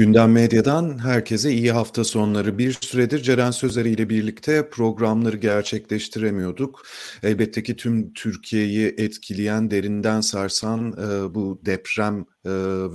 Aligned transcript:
Gündem 0.00 0.32
Medya'dan 0.32 0.98
herkese 0.98 1.52
iyi 1.52 1.72
hafta 1.72 2.04
sonları. 2.04 2.58
Bir 2.58 2.78
süredir 2.80 3.22
Ceren 3.22 3.50
Sözer 3.50 3.84
ile 3.84 4.08
birlikte 4.08 4.70
programları 4.70 5.36
gerçekleştiremiyorduk. 5.36 6.82
Elbette 7.22 7.62
ki 7.62 7.76
tüm 7.76 8.12
Türkiye'yi 8.12 8.94
etkileyen, 8.98 9.70
derinden 9.70 10.20
sarsan 10.20 10.92
e, 10.92 11.34
bu 11.34 11.60
deprem 11.66 12.26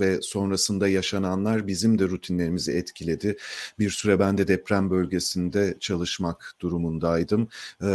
ve 0.00 0.22
sonrasında 0.22 0.88
yaşananlar 0.88 1.66
bizim 1.66 1.98
de 1.98 2.04
rutinlerimizi 2.04 2.72
etkiledi. 2.72 3.36
Bir 3.78 3.90
süre 3.90 4.18
ben 4.18 4.38
de 4.38 4.48
deprem 4.48 4.90
bölgesinde 4.90 5.76
çalışmak 5.80 6.54
durumundaydım. 6.60 7.48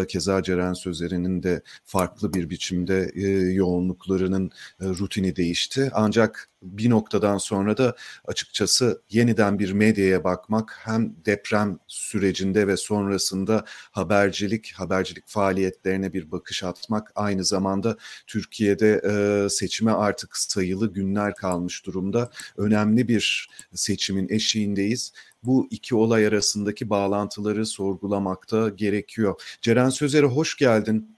Keza 0.07 0.43
Ceren 0.43 0.73
Sözer'in 0.73 1.43
de 1.43 1.61
farklı 1.85 2.33
bir 2.33 2.49
biçimde 2.49 3.11
yoğunluklarının 3.53 4.51
rutini 4.81 5.35
değişti. 5.35 5.91
Ancak 5.93 6.47
bir 6.63 6.89
noktadan 6.89 7.37
sonra 7.37 7.77
da 7.77 7.95
açıkçası 8.25 9.01
yeniden 9.09 9.59
bir 9.59 9.71
medyaya 9.71 10.23
bakmak 10.23 10.79
hem 10.83 11.15
deprem 11.25 11.79
sürecinde 11.87 12.67
ve 12.67 12.77
sonrasında 12.77 13.65
habercilik, 13.91 14.73
habercilik 14.75 15.27
faaliyetlerine 15.27 16.13
bir 16.13 16.31
bakış 16.31 16.63
atmak 16.63 17.11
aynı 17.15 17.45
zamanda 17.45 17.97
Türkiye'de 18.27 19.01
seçime 19.49 19.91
artık 19.91 20.37
sayılı 20.37 20.93
günler 20.93 21.35
kalmış 21.41 21.85
durumda. 21.85 22.31
Önemli 22.57 23.07
bir 23.07 23.49
seçimin 23.73 24.29
eşiğindeyiz 24.29 25.13
bu 25.43 25.67
iki 25.71 25.95
olay 25.95 26.27
arasındaki 26.27 26.89
bağlantıları 26.89 27.65
sorgulamakta 27.65 28.69
gerekiyor. 28.69 29.41
Ceren 29.61 29.89
Sözer'e 29.89 30.25
hoş 30.25 30.57
geldin. 30.57 31.17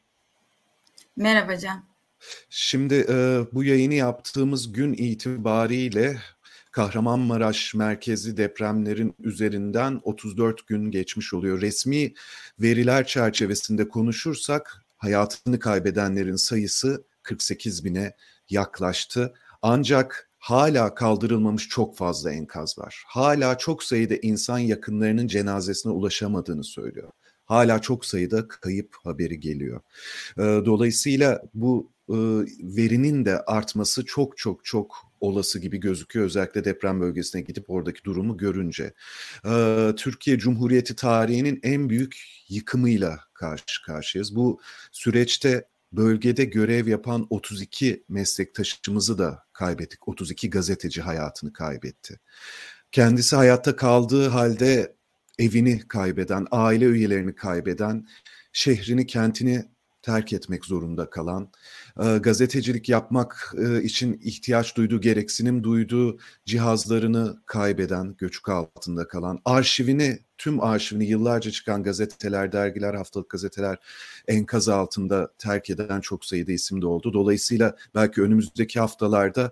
Merhaba 1.15 1.57
Can. 1.57 1.83
Şimdi 2.49 3.05
e, 3.09 3.45
bu 3.53 3.63
yayını 3.63 3.93
yaptığımız 3.93 4.71
gün 4.71 4.93
itibariyle 4.93 6.17
Kahramanmaraş 6.71 7.73
merkezi 7.73 8.37
depremlerin 8.37 9.15
üzerinden 9.19 10.01
34 10.03 10.67
gün 10.67 10.91
geçmiş 10.91 11.33
oluyor. 11.33 11.61
Resmi 11.61 12.13
veriler 12.59 13.07
çerçevesinde 13.07 13.87
konuşursak 13.87 14.85
hayatını 14.97 15.59
kaybedenlerin 15.59 16.35
sayısı 16.35 17.03
48 17.23 17.85
bine 17.85 18.15
yaklaştı. 18.49 19.33
Ancak 19.65 20.29
hala 20.39 20.95
kaldırılmamış 20.95 21.69
çok 21.69 21.97
fazla 21.97 22.31
enkaz 22.31 22.77
var. 22.77 23.03
Hala 23.07 23.57
çok 23.57 23.83
sayıda 23.83 24.15
insan 24.15 24.59
yakınlarının 24.59 25.27
cenazesine 25.27 25.91
ulaşamadığını 25.91 26.63
söylüyor. 26.63 27.11
Hala 27.45 27.79
çok 27.79 28.05
sayıda 28.05 28.47
kayıp 28.47 28.95
haberi 29.03 29.39
geliyor. 29.39 29.81
Dolayısıyla 30.37 31.41
bu 31.53 31.91
verinin 32.59 33.25
de 33.25 33.39
artması 33.39 34.05
çok 34.05 34.37
çok 34.37 34.65
çok 34.65 34.95
olası 35.19 35.59
gibi 35.59 35.79
gözüküyor. 35.79 36.25
Özellikle 36.25 36.65
deprem 36.65 37.01
bölgesine 37.01 37.41
gidip 37.41 37.69
oradaki 37.69 38.03
durumu 38.03 38.37
görünce. 38.37 38.93
Türkiye 39.97 40.37
Cumhuriyeti 40.37 40.95
tarihinin 40.95 41.59
en 41.63 41.89
büyük 41.89 42.17
yıkımıyla 42.49 43.19
karşı 43.33 43.83
karşıyayız. 43.85 44.35
Bu 44.35 44.59
süreçte 44.91 45.67
bölgede 45.91 46.45
görev 46.45 46.87
yapan 46.87 47.27
32 47.29 48.03
meslektaşımızı 48.09 49.17
da 49.17 49.42
kaybettik. 49.65 50.07
32 50.07 50.49
gazeteci 50.49 51.01
hayatını 51.01 51.53
kaybetti. 51.53 52.19
Kendisi 52.91 53.35
hayatta 53.35 53.75
kaldığı 53.75 54.27
halde 54.27 54.95
evini 55.39 55.87
kaybeden, 55.87 56.47
aile 56.51 56.85
üyelerini 56.85 57.35
kaybeden, 57.35 58.07
şehrini, 58.53 59.07
kentini 59.07 59.65
terk 60.03 60.33
etmek 60.33 60.65
zorunda 60.65 61.09
kalan, 61.09 61.49
gazetecilik 62.19 62.89
yapmak 62.89 63.55
için 63.83 64.19
ihtiyaç 64.23 64.77
duyduğu, 64.77 65.01
gereksinim 65.01 65.63
duyduğu 65.63 66.17
cihazlarını 66.45 67.41
kaybeden, 67.45 68.15
göçük 68.17 68.49
altında 68.49 69.07
kalan, 69.07 69.39
arşivini, 69.45 70.19
tüm 70.37 70.63
arşivini 70.63 71.05
yıllarca 71.05 71.51
çıkan 71.51 71.83
gazeteler, 71.83 72.51
dergiler, 72.51 72.93
haftalık 72.93 73.29
gazeteler 73.29 73.77
enkaz 74.27 74.69
altında 74.69 75.31
terk 75.37 75.69
eden 75.69 76.01
çok 76.01 76.25
sayıda 76.25 76.51
isim 76.51 76.81
de 76.81 76.85
oldu. 76.87 77.13
Dolayısıyla 77.13 77.75
belki 77.95 78.21
önümüzdeki 78.21 78.79
haftalarda 78.79 79.51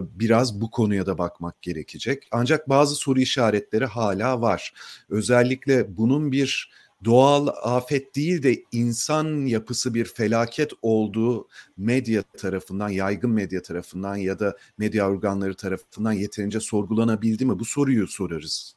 biraz 0.00 0.60
bu 0.60 0.70
konuya 0.70 1.06
da 1.06 1.18
bakmak 1.18 1.62
gerekecek. 1.62 2.28
Ancak 2.32 2.68
bazı 2.68 2.94
soru 2.94 3.20
işaretleri 3.20 3.84
hala 3.84 4.40
var. 4.40 4.74
Özellikle 5.08 5.96
bunun 5.96 6.32
bir 6.32 6.70
doğal 7.04 7.46
afet 7.62 8.16
değil 8.16 8.42
de 8.42 8.62
insan 8.72 9.46
yapısı 9.46 9.94
bir 9.94 10.04
felaket 10.04 10.72
olduğu 10.82 11.48
medya 11.76 12.22
tarafından, 12.22 12.88
yaygın 12.88 13.30
medya 13.30 13.62
tarafından 13.62 14.16
ya 14.16 14.38
da 14.38 14.56
medya 14.78 15.10
organları 15.10 15.54
tarafından 15.54 16.12
yeterince 16.12 16.60
sorgulanabildi 16.60 17.44
mi? 17.46 17.58
Bu 17.58 17.64
soruyu 17.64 18.06
sorarız 18.06 18.76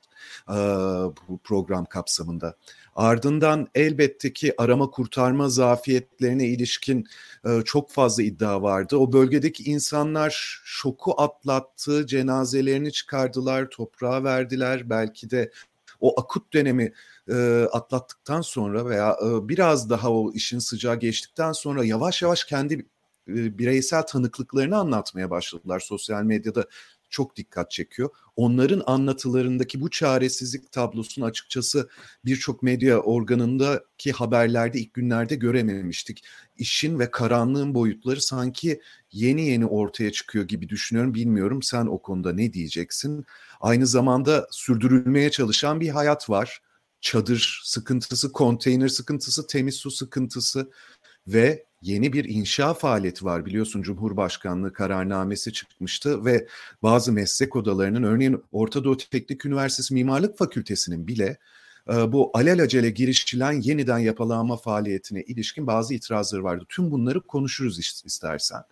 bu 1.27 1.37
program 1.43 1.85
kapsamında. 1.85 2.55
Ardından 2.95 3.67
elbette 3.75 4.33
ki 4.33 4.53
arama 4.57 4.89
kurtarma 4.89 5.49
zafiyetlerine 5.49 6.47
ilişkin 6.47 7.07
çok 7.65 7.91
fazla 7.91 8.23
iddia 8.23 8.61
vardı. 8.61 8.97
O 8.97 9.13
bölgedeki 9.13 9.63
insanlar 9.63 10.61
şoku 10.63 11.21
atlattı, 11.21 12.07
cenazelerini 12.07 12.91
çıkardılar, 12.91 13.69
toprağa 13.69 14.23
verdiler. 14.23 14.89
Belki 14.89 15.29
de 15.29 15.51
o 15.99 16.21
akut 16.21 16.53
dönemi 16.53 16.93
e, 17.29 17.67
atlattıktan 17.71 18.41
sonra 18.41 18.85
veya 18.85 19.17
e, 19.25 19.49
biraz 19.49 19.89
daha 19.89 20.11
o 20.11 20.31
işin 20.33 20.59
sıcağı 20.59 20.95
geçtikten 20.95 21.51
sonra 21.51 21.85
yavaş 21.85 22.21
yavaş 22.21 22.43
kendi 22.43 22.85
bireysel 23.27 24.01
tanıklıklarını 24.01 24.77
anlatmaya 24.77 25.29
başladılar. 25.29 25.79
Sosyal 25.79 26.23
medyada 26.23 26.65
çok 27.09 27.35
dikkat 27.35 27.71
çekiyor. 27.71 28.09
Onların 28.35 28.83
anlatılarındaki 28.85 29.81
bu 29.81 29.89
çaresizlik 29.89 30.71
tablosunu 30.71 31.25
açıkçası 31.25 31.89
birçok 32.25 32.63
medya 32.63 32.99
organındaki 32.99 34.11
haberlerde 34.11 34.79
ilk 34.79 34.93
günlerde 34.93 35.35
görememiştik. 35.35 36.23
İşin 36.57 36.99
ve 36.99 37.11
karanlığın 37.11 37.73
boyutları 37.73 38.21
sanki 38.21 38.81
yeni 39.11 39.47
yeni 39.47 39.65
ortaya 39.65 40.11
çıkıyor 40.11 40.47
gibi 40.47 40.69
düşünüyorum. 40.69 41.13
Bilmiyorum 41.13 41.63
sen 41.63 41.85
o 41.85 42.01
konuda 42.01 42.33
ne 42.33 42.53
diyeceksin? 42.53 43.25
Aynı 43.61 43.87
zamanda 43.87 44.47
sürdürülmeye 44.51 45.31
çalışan 45.31 45.79
bir 45.79 45.89
hayat 45.89 46.29
var 46.29 46.61
çadır 47.01 47.61
sıkıntısı, 47.63 48.31
konteyner 48.31 48.87
sıkıntısı, 48.87 49.47
temiz 49.47 49.75
su 49.75 49.91
sıkıntısı 49.91 50.71
ve 51.27 51.66
yeni 51.81 52.13
bir 52.13 52.25
inşa 52.25 52.73
faaliyeti 52.73 53.25
var. 53.25 53.45
Biliyorsun 53.45 53.81
Cumhurbaşkanlığı 53.81 54.73
kararnamesi 54.73 55.53
çıkmıştı 55.53 56.25
ve 56.25 56.47
bazı 56.83 57.11
meslek 57.11 57.55
odalarının 57.55 58.03
örneğin 58.03 58.43
Orta 58.51 58.83
Doğu 58.83 58.97
Teknik 58.97 59.45
Üniversitesi 59.45 59.93
Mimarlık 59.93 60.37
Fakültesinin 60.37 61.07
bile 61.07 61.37
bu 61.87 62.31
alelacele 62.33 62.89
girişilen 62.89 63.51
yeniden 63.51 63.97
yapılanma 63.97 64.57
faaliyetine 64.57 65.21
ilişkin 65.21 65.67
bazı 65.67 65.93
itirazları 65.93 66.43
vardı. 66.43 66.65
Tüm 66.69 66.91
bunları 66.91 67.21
konuşuruz 67.21 67.79
istersen. 68.05 68.63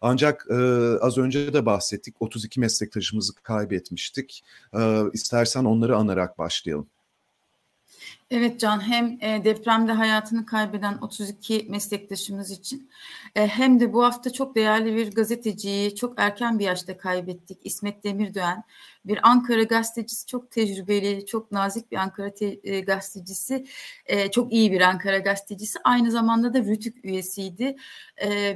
Ancak 0.00 0.46
e, 0.50 0.54
az 1.00 1.18
önce 1.18 1.52
de 1.52 1.66
bahsettik 1.66 2.14
32 2.20 2.60
meslektaşımızı 2.60 3.34
kaybetmiştik. 3.34 4.44
E, 4.78 5.00
istersen 5.12 5.64
onları 5.64 5.96
anarak 5.96 6.38
başlayalım. 6.38 6.86
Evet 8.30 8.60
Can 8.60 8.80
hem 8.80 9.18
e, 9.20 9.44
depremde 9.44 9.92
hayatını 9.92 10.46
kaybeden 10.46 10.98
32 10.98 11.66
meslektaşımız 11.70 12.50
için 12.50 12.90
e, 13.34 13.46
hem 13.46 13.80
de 13.80 13.92
bu 13.92 14.04
hafta 14.04 14.32
çok 14.32 14.54
değerli 14.54 14.96
bir 14.96 15.14
gazeteciyi 15.14 15.94
çok 15.96 16.14
erken 16.16 16.58
bir 16.58 16.64
yaşta 16.64 16.96
kaybettik. 16.96 17.58
İsmet 17.64 18.04
Demirdoğan 18.04 18.64
bir 19.04 19.28
Ankara 19.28 19.62
gazetecisi 19.62 20.26
çok 20.26 20.50
tecrübeli, 20.50 21.26
çok 21.26 21.52
nazik 21.52 21.92
bir 21.92 21.96
Ankara 21.96 22.34
te, 22.34 22.60
e, 22.64 22.80
gazetecisi, 22.80 23.66
çok 24.32 24.52
iyi 24.52 24.72
bir 24.72 24.80
Ankara 24.80 25.18
gazetecisi. 25.18 25.78
Aynı 25.84 26.10
zamanda 26.10 26.54
da 26.54 26.58
Rütük 26.58 27.04
üyesiydi. 27.04 27.76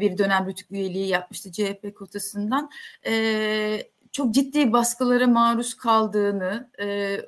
bir 0.01 0.19
dönem 0.19 0.47
Rütük 0.47 0.71
üyeliği 0.71 1.09
yapmıştı 1.09 1.53
CHP 1.53 1.95
kotasından 1.95 2.71
çok 4.19 4.35
ciddi 4.35 4.73
baskılara 4.73 5.27
maruz 5.27 5.75
kaldığını 5.75 6.71
e, 6.81 7.19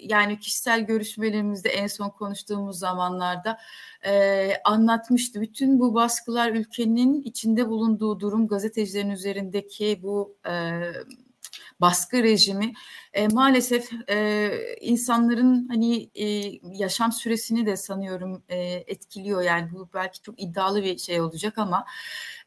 yani 0.00 0.38
kişisel 0.38 0.80
görüşmelerimizde 0.80 1.68
en 1.68 1.86
son 1.86 2.10
konuştuğumuz 2.10 2.78
zamanlarda 2.78 3.58
e, 4.06 4.52
anlatmıştı. 4.64 5.40
Bütün 5.40 5.80
bu 5.80 5.94
baskılar 5.94 6.52
ülkenin 6.52 7.22
içinde 7.22 7.68
bulunduğu 7.68 8.20
durum 8.20 8.48
gazetecilerin 8.48 9.10
üzerindeki 9.10 10.00
bu 10.02 10.36
e, 10.46 10.52
baskı 11.80 12.22
rejimi 12.22 12.72
e, 13.12 13.28
maalesef 13.28 13.90
e, 14.08 14.50
insanların 14.80 15.68
hani 15.68 16.10
e, 16.14 16.24
yaşam 16.62 17.12
süresini 17.12 17.66
de 17.66 17.76
sanıyorum 17.76 18.42
e, 18.48 18.58
etkiliyor. 18.86 19.42
Yani 19.42 19.72
bu 19.72 19.88
belki 19.94 20.22
çok 20.22 20.42
iddialı 20.42 20.82
bir 20.82 20.98
şey 20.98 21.20
olacak 21.20 21.58
ama 21.58 21.84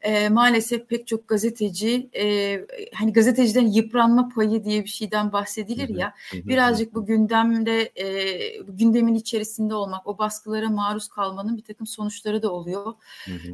e, 0.02 0.28
maalesef 0.28 0.88
pek 0.88 1.06
çok 1.06 1.28
gazeteci 1.28 2.10
e, 2.16 2.60
hani 2.94 3.12
gazeteciden 3.12 3.66
yıpranma 3.66 4.28
payı 4.28 4.64
diye 4.64 4.84
bir 4.84 4.88
şeyden 4.88 5.32
bahsedilir 5.32 5.88
ya 5.88 6.14
birazcık 6.32 6.94
bu 6.94 7.06
gündemde 7.06 7.92
e, 7.96 8.62
gündemin 8.68 9.14
içerisinde 9.14 9.74
olmak 9.74 10.06
o 10.06 10.18
baskılara 10.18 10.68
maruz 10.68 11.08
kalmanın 11.08 11.56
bir 11.56 11.62
takım 11.62 11.86
sonuçları 11.86 12.42
da 12.42 12.52
oluyor. 12.52 12.94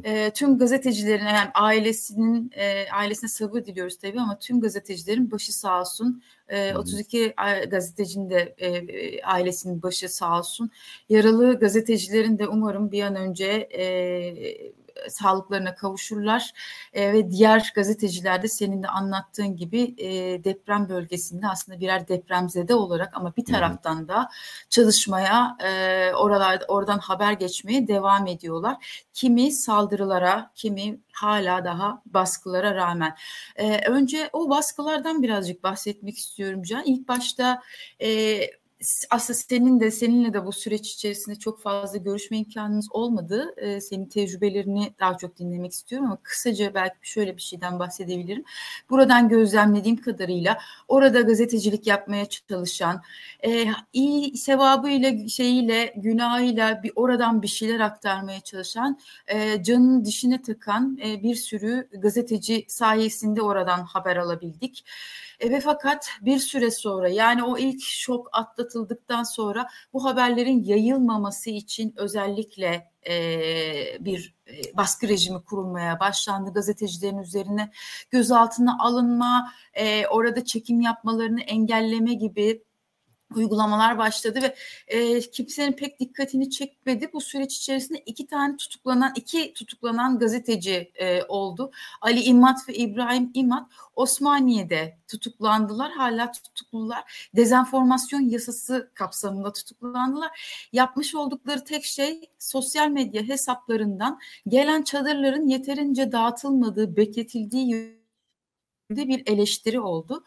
E, 0.03 0.31
tüm 0.33 0.57
gazetecilerin 0.57 1.25
yani 1.25 1.49
ailesinin 1.53 2.51
e, 2.53 2.91
ailesine 2.91 3.29
sabır 3.29 3.65
diliyoruz 3.65 3.97
tabii 3.97 4.21
ama 4.21 4.39
tüm 4.39 4.61
gazetecilerin 4.61 5.31
başı 5.31 5.53
sağ 5.53 5.70
sağ 5.71 5.81
olsun. 5.81 6.23
E, 6.49 6.75
32 6.75 7.33
gazetecinin 7.69 8.29
de 8.29 8.55
e, 8.57 9.21
ailesinin 9.23 9.83
başı 9.83 10.09
sağ 10.09 10.39
olsun. 10.39 10.71
Yaralı 11.09 11.59
gazetecilerin 11.59 12.39
de 12.39 12.47
umarım 12.47 12.91
bir 12.91 13.03
an 13.03 13.15
önce 13.15 13.45
e, 13.45 13.83
sağlıklarına 15.09 15.75
kavuşurlar 15.75 16.51
e, 16.93 17.13
ve 17.13 17.31
diğer 17.31 17.71
gazeteciler 17.75 18.41
de 18.43 18.47
senin 18.47 18.83
de 18.83 18.87
anlattığın 18.87 19.55
gibi 19.55 19.95
e, 19.97 20.43
deprem 20.43 20.89
bölgesinde 20.89 21.47
aslında 21.47 21.79
birer 21.79 22.07
depremzede 22.07 22.75
olarak 22.75 23.17
ama 23.17 23.35
bir 23.37 23.45
taraftan 23.45 24.07
da 24.07 24.29
çalışmaya 24.69 25.57
e, 25.63 26.11
oralarda 26.13 26.65
oradan 26.67 26.99
haber 26.99 27.31
geçmeye 27.31 27.87
devam 27.87 28.27
ediyorlar. 28.27 29.03
Kimi 29.13 29.51
saldırılara, 29.51 30.51
kimi 30.55 30.99
hala 31.13 31.65
daha 31.65 32.01
baskılara 32.05 32.75
rağmen. 32.75 33.15
E, 33.55 33.89
önce 33.89 34.29
o 34.33 34.49
baskılardan 34.49 35.23
birazcık 35.23 35.63
bahsetmek 35.63 36.17
istiyorum 36.17 36.63
Can. 36.63 36.83
İlk 36.83 37.07
başta 37.07 37.61
e, 38.01 38.41
aslında 39.09 39.39
senin 39.39 39.79
de 39.79 39.91
seninle 39.91 40.33
de 40.33 40.45
bu 40.45 40.51
süreç 40.51 40.93
içerisinde 40.93 41.35
çok 41.35 41.61
fazla 41.61 41.97
görüşme 41.97 42.37
imkanımız 42.37 42.87
olmadı. 42.91 43.53
Ee, 43.57 43.81
senin 43.81 44.05
tecrübelerini 44.05 44.93
daha 44.99 45.17
çok 45.17 45.37
dinlemek 45.39 45.71
istiyorum 45.71 46.07
ama 46.07 46.17
kısaca 46.23 46.73
belki 46.73 46.95
şöyle 47.01 47.37
bir 47.37 47.41
şeyden 47.41 47.79
bahsedebilirim. 47.79 48.43
Buradan 48.89 49.29
gözlemlediğim 49.29 49.97
kadarıyla 49.97 50.57
orada 50.87 51.21
gazetecilik 51.21 51.87
yapmaya 51.87 52.25
çalışan, 52.25 53.01
e, 53.45 53.65
iyi 53.93 54.37
sevabıyla, 54.37 55.27
şeyiyle, 55.27 55.93
günahıyla 55.97 56.83
bir 56.83 56.91
oradan 56.95 57.41
bir 57.41 57.47
şeyler 57.47 57.79
aktarmaya 57.79 58.39
çalışan, 58.39 58.99
e, 59.27 59.63
canını 59.63 60.05
dişine 60.05 60.41
tıkan 60.41 60.97
e, 61.05 61.23
bir 61.23 61.35
sürü 61.35 61.87
gazeteci 61.91 62.65
sayesinde 62.67 63.41
oradan 63.41 63.83
haber 63.83 64.17
alabildik. 64.17 64.85
E, 65.41 65.51
ve 65.51 65.59
fakat 65.59 66.09
bir 66.21 66.39
süre 66.39 66.71
sonra 66.71 67.09
yani 67.09 67.43
o 67.43 67.57
ilk 67.57 67.81
şok 67.81 68.29
atlatıldıktan 68.31 69.23
sonra 69.23 69.67
bu 69.93 70.05
haberlerin 70.05 70.63
yayılmaması 70.63 71.49
için 71.49 71.93
özellikle 71.97 72.91
e, 73.09 73.15
bir 73.99 74.35
e, 74.47 74.77
baskı 74.77 75.07
rejimi 75.07 75.43
kurulmaya 75.43 75.99
başlandı. 75.99 76.53
Gazetecilerin 76.53 77.17
üzerine 77.17 77.71
gözaltına 78.11 78.77
alınma, 78.79 79.51
e, 79.73 80.07
orada 80.07 80.45
çekim 80.45 80.81
yapmalarını 80.81 81.41
engelleme 81.41 82.13
gibi 82.13 82.63
uygulamalar 83.35 83.97
başladı 83.97 84.39
ve 84.41 84.55
e, 84.87 85.19
kimsenin 85.19 85.73
pek 85.73 85.99
dikkatini 85.99 86.49
çekmedi. 86.49 87.09
Bu 87.13 87.21
süreç 87.21 87.57
içerisinde 87.57 87.99
iki 88.05 88.27
tane 88.27 88.57
tutuklanan, 88.57 89.13
iki 89.15 89.53
tutuklanan 89.53 90.19
gazeteci 90.19 90.91
e, 90.95 91.23
oldu. 91.23 91.71
Ali 92.01 92.21
İmat 92.21 92.69
ve 92.69 92.73
İbrahim 92.73 93.31
İmat 93.33 93.71
Osmaniye'de 93.95 94.97
tutuklandılar. 95.07 95.91
Hala 95.91 96.31
tutuklular. 96.31 97.29
Dezenformasyon 97.35 98.21
yasası 98.21 98.91
kapsamında 98.93 99.53
tutuklandılar. 99.53 100.67
Yapmış 100.73 101.15
oldukları 101.15 101.63
tek 101.63 101.85
şey 101.85 102.21
sosyal 102.39 102.89
medya 102.89 103.23
hesaplarından 103.23 104.19
gelen 104.47 104.83
çadırların 104.83 105.47
yeterince 105.47 106.11
dağıtılmadığı, 106.11 106.95
bekletildiği 106.97 108.00
bir 108.97 109.23
eleştiri 109.25 109.79
oldu. 109.79 110.23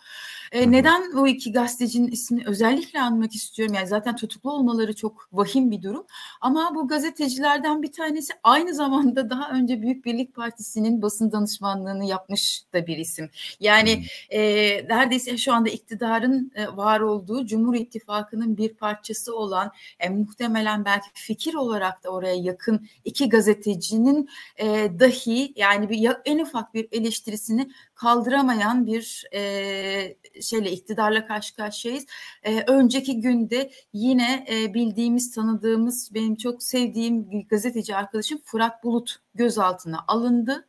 E, 0.53 0.71
neden 0.71 1.13
bu 1.13 1.29
iki 1.29 1.53
gazetecinin 1.53 2.11
ismini 2.11 2.43
özellikle 2.47 3.01
anmak 3.01 3.35
istiyorum? 3.35 3.75
Yani 3.75 3.87
zaten 3.87 4.17
tutuklu 4.17 4.53
olmaları 4.53 4.95
çok 4.95 5.29
vahim 5.33 5.71
bir 5.71 5.83
durum. 5.83 6.07
Ama 6.41 6.75
bu 6.75 6.89
gazetecilerden 6.89 7.83
bir 7.83 7.93
tanesi 7.93 8.33
aynı 8.43 8.75
zamanda 8.75 9.31
daha 9.31 9.51
önce 9.51 9.83
Büyük 9.83 10.05
Birlik 10.05 10.35
Partisi'nin 10.35 11.03
basın 11.03 11.33
danışmanlığını 11.33 12.05
yapmış 12.05 12.63
da 12.73 12.87
bir 12.87 12.97
isim. 12.97 13.31
Yani 13.61 14.05
e, 14.31 14.41
neredeyse 14.89 15.37
şu 15.37 15.53
anda 15.53 15.69
iktidarın 15.69 16.53
e, 16.55 16.67
var 16.67 17.01
olduğu 17.01 17.47
Cumhur 17.47 17.75
İttifakı'nın 17.75 18.57
bir 18.57 18.75
parçası 18.75 19.37
olan 19.37 19.73
e, 20.01 20.09
muhtemelen 20.09 20.85
belki 20.85 21.07
fikir 21.15 21.55
olarak 21.55 22.05
da 22.05 22.11
oraya 22.11 22.35
yakın 22.35 22.89
iki 23.05 23.29
gazetecinin 23.29 24.29
e, 24.57 24.67
dahi 25.01 25.53
yani 25.57 25.91
bir 25.91 26.11
en 26.25 26.39
ufak 26.39 26.75
bir 26.75 26.89
eleştirisini 26.93 27.71
kaldıramayan 27.95 28.87
bir 28.87 29.25
e, 29.35 30.17
şeyle 30.43 30.73
iktidarla 30.73 31.27
karşı 31.27 31.57
karşıyayız. 31.57 32.07
E, 32.43 32.61
önceki 32.61 33.21
günde 33.21 33.71
yine 33.93 34.47
e, 34.51 34.75
bildiğimiz, 34.75 35.35
tanıdığımız, 35.35 36.15
benim 36.15 36.37
çok 36.37 36.63
sevdiğim 36.63 37.47
gazeteci 37.49 37.97
arkadaşım 37.97 38.39
Fırat 38.45 38.85
Bulut 38.85 39.17
gözaltına 39.35 40.05
alındı 40.09 40.69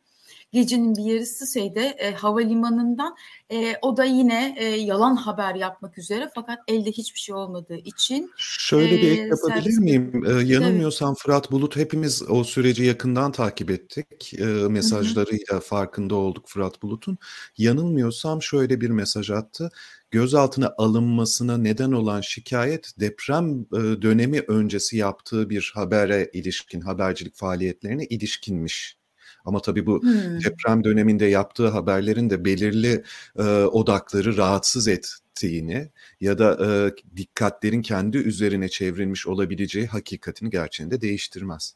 gecenin 0.56 0.96
bir 0.96 1.02
yarısı 1.02 1.52
şeyde 1.52 1.86
e, 1.86 2.14
havalimanından 2.14 3.16
e, 3.52 3.76
o 3.82 3.96
da 3.96 4.04
yine 4.04 4.54
e, 4.58 4.64
yalan 4.64 5.16
haber 5.16 5.54
yapmak 5.54 5.98
üzere 5.98 6.30
fakat 6.34 6.58
elde 6.68 6.92
hiçbir 6.92 7.18
şey 7.18 7.34
olmadığı 7.34 7.76
için. 7.76 8.30
Şöyle 8.36 9.02
bir 9.02 9.12
ek 9.12 9.22
yapabilir 9.22 9.62
servis... 9.62 9.78
miyim? 9.78 10.24
Ee, 10.26 10.30
yanılmıyorsam 10.30 11.08
evet. 11.08 11.18
Fırat 11.18 11.50
Bulut 11.50 11.76
hepimiz 11.76 12.22
o 12.28 12.44
süreci 12.44 12.84
yakından 12.84 13.32
takip 13.32 13.70
ettik. 13.70 14.34
E, 14.34 14.44
mesajlarıyla 14.44 15.46
Hı-hı. 15.48 15.60
farkında 15.60 16.14
olduk 16.14 16.48
Fırat 16.48 16.82
Bulut'un. 16.82 17.18
Yanılmıyorsam 17.58 18.42
şöyle 18.42 18.80
bir 18.80 18.90
mesaj 18.90 19.30
attı 19.30 19.70
gözaltına 20.10 20.74
alınmasına 20.78 21.58
neden 21.58 21.92
olan 21.92 22.20
şikayet 22.20 23.00
deprem 23.00 23.64
dönemi 24.02 24.40
öncesi 24.40 24.96
yaptığı 24.96 25.50
bir 25.50 25.72
habere 25.74 26.30
ilişkin, 26.32 26.80
habercilik 26.80 27.36
faaliyetlerine 27.36 28.04
ilişkinmiş. 28.04 28.96
Ama 29.46 29.62
tabii 29.62 29.86
bu 29.86 30.02
hmm. 30.02 30.44
deprem 30.44 30.84
döneminde 30.84 31.26
yaptığı 31.26 31.68
haberlerin 31.68 32.30
de 32.30 32.44
belirli 32.44 33.04
e, 33.38 33.42
odakları 33.52 34.36
rahatsız 34.36 34.88
ettiğini 34.88 35.90
ya 36.20 36.38
da 36.38 36.58
e, 36.66 36.68
dikkatlerin 37.16 37.82
kendi 37.82 38.18
üzerine 38.18 38.68
çevrilmiş 38.68 39.26
olabileceği 39.26 39.86
hakikatini 39.86 40.50
gerçeğinde 40.50 41.00
değiştirmez. 41.00 41.74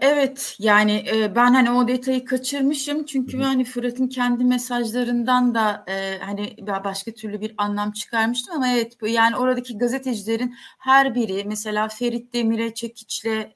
Evet 0.00 0.56
yani 0.58 1.04
ben 1.36 1.54
hani 1.54 1.70
o 1.70 1.88
detayı 1.88 2.24
kaçırmışım. 2.24 3.06
Çünkü 3.06 3.42
hani 3.42 3.64
Fırat'ın 3.64 4.08
kendi 4.08 4.44
mesajlarından 4.44 5.54
da 5.54 5.84
hani 6.20 6.56
başka 6.84 7.12
türlü 7.12 7.40
bir 7.40 7.54
anlam 7.58 7.92
çıkarmıştım 7.92 8.54
ama 8.54 8.68
evet 8.68 8.96
yani 9.02 9.36
oradaki 9.36 9.78
gazetecilerin 9.78 10.54
her 10.78 11.14
biri 11.14 11.44
mesela 11.46 11.88
Ferit 11.88 12.32
Demir'e 12.34 12.74
çekiçle 12.74 13.54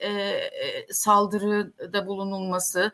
saldırıda 0.90 2.06
bulunulması 2.06 2.92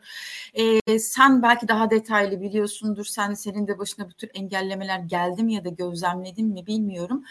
sen 0.99 1.43
belki 1.43 1.67
daha 1.67 1.89
detaylı 1.89 2.41
biliyorsundur 2.41 3.05
sen 3.05 3.33
senin 3.33 3.67
de 3.67 3.79
başına 3.79 4.09
bu 4.09 4.13
tür 4.13 4.29
engellemeler 4.33 4.99
geldi 4.99 5.43
mi 5.43 5.53
ya 5.53 5.65
da 5.65 5.69
gözlemledin 5.69 6.47
mi 6.47 6.67
bilmiyorum. 6.67 7.23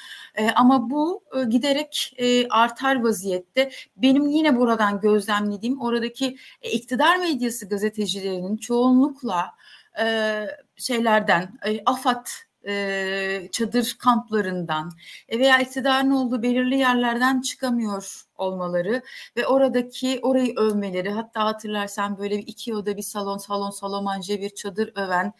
Ama 0.55 0.91
bu 0.91 1.23
giderek 1.49 2.17
artar 2.51 3.03
vaziyette. 3.03 3.71
Benim 3.97 4.27
yine 4.27 4.57
buradan 4.57 5.01
gözlemlediğim 5.01 5.66
bahsettiğim 5.67 5.81
oradaki 5.81 6.37
e, 6.63 6.71
iktidar 6.71 7.17
medyası 7.17 7.69
gazetecilerinin 7.69 8.57
çoğunlukla 8.57 9.53
e, 10.01 10.47
şeylerden, 10.77 11.59
e, 11.67 11.83
AFAD 11.87 12.27
e, 12.67 13.49
çadır 13.53 13.97
kamplarından 13.99 14.93
e, 15.29 15.39
veya 15.39 15.59
iktidarın 15.59 16.11
olduğu 16.11 16.43
belirli 16.43 16.77
yerlerden 16.77 17.41
çıkamıyor 17.41 18.27
olmaları 18.39 19.03
ve 19.37 19.47
oradaki 19.47 20.21
orayı 20.23 20.55
övmeleri 20.57 21.11
hatta 21.11 21.45
hatırlarsan 21.45 22.19
böyle 22.19 22.39
bir 22.39 22.47
iki 22.47 22.75
oda 22.75 22.97
bir 22.97 23.03
salon 23.03 23.39
salon 23.39 23.71
salomance 23.71 24.41
bir 24.41 24.51
çadır 24.51 24.93
öven 24.97 25.33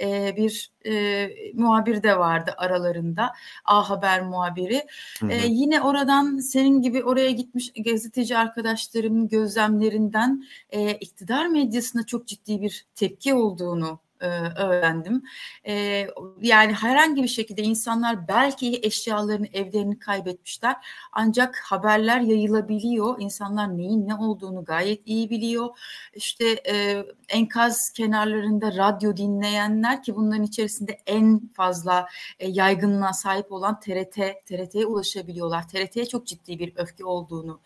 e, 0.00 0.36
bir 0.36 0.72
e, 0.86 1.28
muhabir 1.54 2.02
de 2.02 2.18
vardı 2.18 2.54
aralarında 2.56 3.32
A 3.64 3.90
Haber 3.90 4.22
muhabiri. 4.22 4.86
Hı 5.20 5.26
hı. 5.26 5.30
E, 5.30 5.46
yine 5.46 5.80
oradan 5.82 6.38
senin 6.38 6.82
gibi 6.82 7.04
oraya 7.04 7.30
gitmiş 7.30 7.72
gazeteci 7.84 8.38
arkadaşlarımın 8.38 9.28
gözlemlerinden 9.28 10.44
e, 10.70 10.92
iktidar 10.94 11.46
medyasına 11.46 12.06
çok 12.06 12.26
ciddi 12.26 12.62
bir 12.62 12.86
tepki 12.94 13.34
olduğunu 13.34 14.00
e, 14.22 14.26
öğrendim. 14.62 15.22
E, 15.66 16.06
yani 16.40 16.72
herhangi 16.72 17.22
bir 17.22 17.28
şekilde 17.28 17.62
insanlar 17.62 18.28
belki 18.28 18.80
eşyalarını, 18.82 19.46
evlerini 19.52 19.98
kaybetmişler. 19.98 20.76
Ancak 21.12 21.62
haberler 21.64 22.20
yayılabiliyor. 22.20 23.16
İnsanlar 23.18 23.76
neyin 23.78 24.08
ne 24.08 24.14
olduğunu 24.14 24.64
gayet 24.64 25.02
iyi 25.06 25.30
biliyor. 25.30 25.78
İşte 26.14 26.62
e, 26.68 27.04
enkaz 27.28 27.90
kenarlarında 27.90 28.76
radyo 28.76 29.16
dinleyenler 29.16 30.02
ki 30.02 30.16
bunların 30.16 30.44
içerisinde 30.44 30.98
en 31.06 31.48
fazla 31.48 32.06
e, 32.38 32.48
yaygınlığa 32.48 33.12
sahip 33.12 33.52
olan 33.52 33.80
TRT, 33.80 34.16
TRT'ye 34.46 34.86
ulaşabiliyorlar. 34.86 35.68
TRT'ye 35.68 36.06
çok 36.06 36.26
ciddi 36.26 36.58
bir 36.58 36.72
öfke 36.76 37.04
olduğunu 37.04 37.60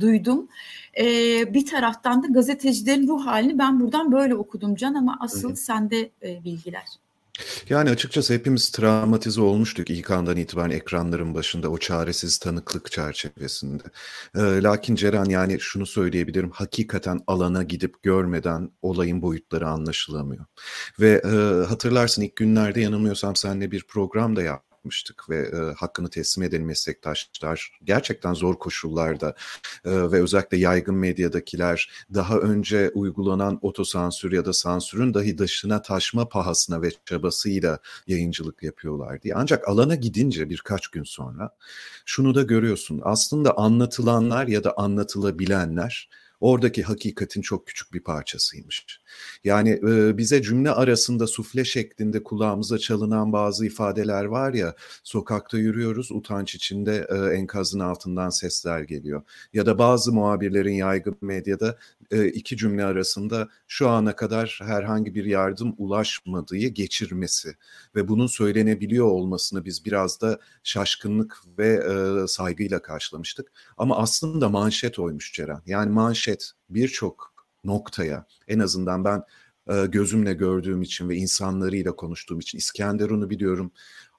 duydum. 0.00 0.48
E, 0.98 1.04
bir 1.54 1.66
taraftan 1.66 2.22
da 2.22 2.26
gazetecilerin 2.26 3.08
ruh 3.08 3.26
halini 3.26 3.58
ben 3.58 3.80
buradan 3.80 4.12
böyle 4.12 4.34
okudum 4.34 4.74
Can 4.74 4.94
ama 4.94 5.18
asıl 5.20 5.54
sende 5.54 5.99
e, 6.00 6.44
bilgiler. 6.44 6.84
Yani 7.68 7.90
açıkçası 7.90 8.34
hepimiz 8.34 8.70
travmatize 8.70 9.40
olmuştuk 9.40 9.90
ilk 9.90 10.10
andan 10.10 10.36
itibaren 10.36 10.70
ekranların 10.70 11.34
başında 11.34 11.68
o 11.68 11.78
çaresiz 11.78 12.38
tanıklık 12.38 12.92
çerçevesinde. 12.92 13.82
E, 14.36 14.40
lakin 14.40 14.94
Ceren 14.94 15.24
yani 15.24 15.60
şunu 15.60 15.86
söyleyebilirim 15.86 16.50
hakikaten 16.50 17.20
alana 17.26 17.62
gidip 17.62 18.02
görmeden 18.02 18.70
olayın 18.82 19.22
boyutları 19.22 19.68
anlaşılamıyor. 19.68 20.44
Ve 21.00 21.22
e, 21.24 21.66
hatırlarsın 21.66 22.22
ilk 22.22 22.36
günlerde 22.36 22.80
yanılmıyorsam 22.80 23.36
seninle 23.36 23.70
bir 23.70 23.84
program 23.88 24.36
da 24.36 24.42
yaptık 24.42 24.69
yapmıştık 24.80 25.30
ve 25.30 25.38
e, 25.38 25.74
hakkını 25.74 26.10
teslim 26.10 26.44
edelim 26.44 26.66
meslektaşlar 26.66 27.78
gerçekten 27.84 28.34
zor 28.34 28.58
koşullarda 28.58 29.34
e, 29.84 29.90
ve 29.90 30.22
özellikle 30.22 30.56
yaygın 30.56 30.94
medyadakiler 30.94 31.90
daha 32.14 32.38
önce 32.38 32.90
uygulanan 32.94 33.58
otosansür 33.62 34.32
ya 34.32 34.44
da 34.44 34.52
sansürün 34.52 35.14
dahi 35.14 35.38
dışına 35.38 35.82
taşma 35.82 36.28
pahasına 36.28 36.82
ve 36.82 36.90
çabasıyla 37.04 37.78
yayıncılık 38.06 38.62
yapıyorlar 38.62 39.22
diye. 39.22 39.34
Ancak 39.34 39.68
alana 39.68 39.94
gidince 39.94 40.50
birkaç 40.50 40.88
gün 40.88 41.04
sonra 41.04 41.56
şunu 42.04 42.34
da 42.34 42.42
görüyorsun 42.42 43.00
aslında 43.04 43.56
anlatılanlar 43.56 44.46
ya 44.46 44.64
da 44.64 44.74
anlatılabilenler 44.76 46.08
oradaki 46.40 46.82
hakikatin 46.82 47.42
çok 47.42 47.66
küçük 47.66 47.92
bir 47.92 48.00
parçasıymış. 48.00 49.00
Yani 49.44 49.70
e, 49.88 50.18
bize 50.18 50.42
cümle 50.42 50.70
arasında 50.70 51.26
sufle 51.26 51.64
şeklinde 51.64 52.22
kulağımıza 52.22 52.78
çalınan 52.78 53.32
bazı 53.32 53.66
ifadeler 53.66 54.24
var 54.24 54.54
ya, 54.54 54.74
sokakta 55.04 55.58
yürüyoruz, 55.58 56.12
utanç 56.12 56.54
içinde 56.54 57.06
e, 57.10 57.34
enkazın 57.34 57.80
altından 57.80 58.30
sesler 58.30 58.80
geliyor. 58.80 59.22
Ya 59.52 59.66
da 59.66 59.78
bazı 59.78 60.12
muhabirlerin 60.12 60.74
yaygın 60.74 61.16
medyada 61.20 61.78
iki 62.10 62.56
cümle 62.56 62.84
arasında 62.84 63.48
şu 63.68 63.88
ana 63.88 64.16
kadar 64.16 64.60
herhangi 64.62 65.14
bir 65.14 65.24
yardım 65.24 65.74
ulaşmadığı 65.78 66.56
geçirmesi 66.56 67.56
ve 67.94 68.08
bunun 68.08 68.26
söylenebiliyor 68.26 69.06
olmasını 69.06 69.64
biz 69.64 69.84
biraz 69.84 70.20
da 70.20 70.40
şaşkınlık 70.62 71.42
ve 71.58 71.68
e, 71.68 72.26
saygıyla 72.26 72.82
karşılamıştık. 72.82 73.52
Ama 73.76 73.96
aslında 73.96 74.48
manşet 74.48 74.98
oymuş 74.98 75.32
Ceren. 75.32 75.62
Yani 75.66 75.90
manşet 75.90 76.52
birçok 76.70 77.34
noktaya 77.64 78.26
en 78.48 78.58
azından 78.58 79.04
ben 79.04 79.22
e, 79.70 79.86
gözümle 79.86 80.32
gördüğüm 80.34 80.82
için 80.82 81.08
ve 81.08 81.16
insanlarıyla 81.16 81.96
konuştuğum 81.96 82.40
için 82.40 82.58
İskenderun'u 82.58 83.30
biliyorum, 83.30 83.72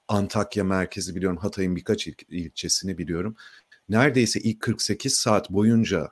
Antakya 0.08 0.64
merkezi 0.64 1.14
biliyorum, 1.14 1.38
Hatay'ın 1.38 1.76
birkaç 1.76 2.06
il, 2.06 2.14
ilçesini 2.28 2.98
biliyorum. 2.98 3.36
Neredeyse 3.88 4.40
ilk 4.40 4.60
48 4.60 5.14
saat 5.14 5.50
boyunca 5.50 6.08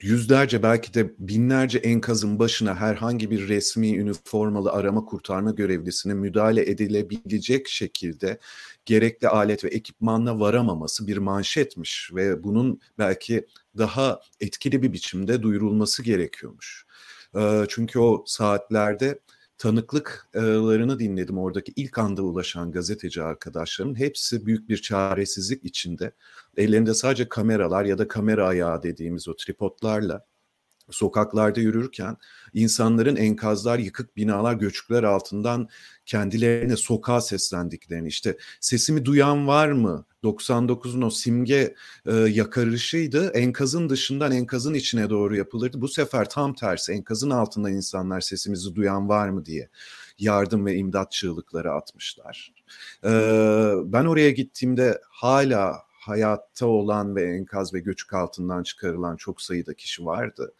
yüzlerce 0.00 0.62
belki 0.62 0.94
de 0.94 1.14
binlerce 1.18 1.78
enkazın 1.78 2.38
başına 2.38 2.74
herhangi 2.74 3.30
bir 3.30 3.48
resmi 3.48 3.96
üniformalı 3.96 4.72
arama 4.72 5.04
kurtarma 5.04 5.50
görevlisine 5.50 6.14
müdahale 6.14 6.70
edilebilecek 6.70 7.68
şekilde 7.68 8.38
gerekli 8.86 9.28
alet 9.28 9.64
ve 9.64 9.68
ekipmanla 9.68 10.40
varamaması 10.40 11.06
bir 11.06 11.16
manşetmiş 11.16 12.10
ve 12.14 12.44
bunun 12.44 12.80
belki 12.98 13.46
daha 13.78 14.20
etkili 14.40 14.82
bir 14.82 14.92
biçimde 14.92 15.42
duyurulması 15.42 16.02
gerekiyormuş. 16.02 16.86
Çünkü 17.68 17.98
o 17.98 18.24
saatlerde 18.26 19.18
tanıklıklarını 19.64 20.98
dinledim 20.98 21.38
oradaki. 21.38 21.72
İlk 21.76 21.98
anda 21.98 22.22
ulaşan 22.22 22.72
gazeteci 22.72 23.22
arkadaşlarımın 23.22 23.94
hepsi 23.94 24.46
büyük 24.46 24.68
bir 24.68 24.76
çaresizlik 24.76 25.64
içinde. 25.64 26.12
Ellerinde 26.56 26.94
sadece 26.94 27.28
kameralar 27.28 27.84
ya 27.84 27.98
da 27.98 28.08
kamera 28.08 28.46
ayağı 28.46 28.82
dediğimiz 28.82 29.28
o 29.28 29.36
tripodlarla 29.36 30.26
sokaklarda 30.90 31.60
yürürken 31.60 32.16
insanların 32.52 33.16
enkazlar, 33.16 33.78
yıkık 33.78 34.16
binalar, 34.16 34.54
göçükler 34.54 35.02
altından 35.02 35.68
kendilerine 36.06 36.76
sokağa 36.76 37.20
seslendiklerini 37.20 38.08
işte 38.08 38.36
sesimi 38.60 39.04
duyan 39.04 39.46
var 39.46 39.68
mı? 39.68 40.06
99'un 40.24 41.02
o 41.02 41.10
simge 41.10 41.74
e, 42.06 42.14
yakarışıydı. 42.14 43.30
Enkazın 43.34 43.88
dışından 43.88 44.32
enkazın 44.32 44.74
içine 44.74 45.10
doğru 45.10 45.36
yapılırdı. 45.36 45.80
Bu 45.80 45.88
sefer 45.88 46.28
tam 46.28 46.54
tersi 46.54 46.92
enkazın 46.92 47.30
altından 47.30 47.72
insanlar 47.72 48.20
sesimizi 48.20 48.74
duyan 48.74 49.08
var 49.08 49.28
mı 49.28 49.46
diye 49.46 49.68
yardım 50.18 50.66
ve 50.66 50.76
imdat 50.76 51.12
çığlıkları 51.12 51.72
atmışlar. 51.72 52.54
E, 53.04 53.10
ben 53.84 54.04
oraya 54.04 54.30
gittiğimde 54.30 55.00
hala 55.10 55.83
hayatta 56.06 56.66
olan 56.66 57.16
ve 57.16 57.22
enkaz 57.36 57.74
ve 57.74 57.80
göçük 57.80 58.14
altından 58.14 58.62
çıkarılan 58.62 59.16
çok 59.16 59.42
sayıda 59.42 59.74
kişi 59.74 60.04
vardı. 60.04 60.52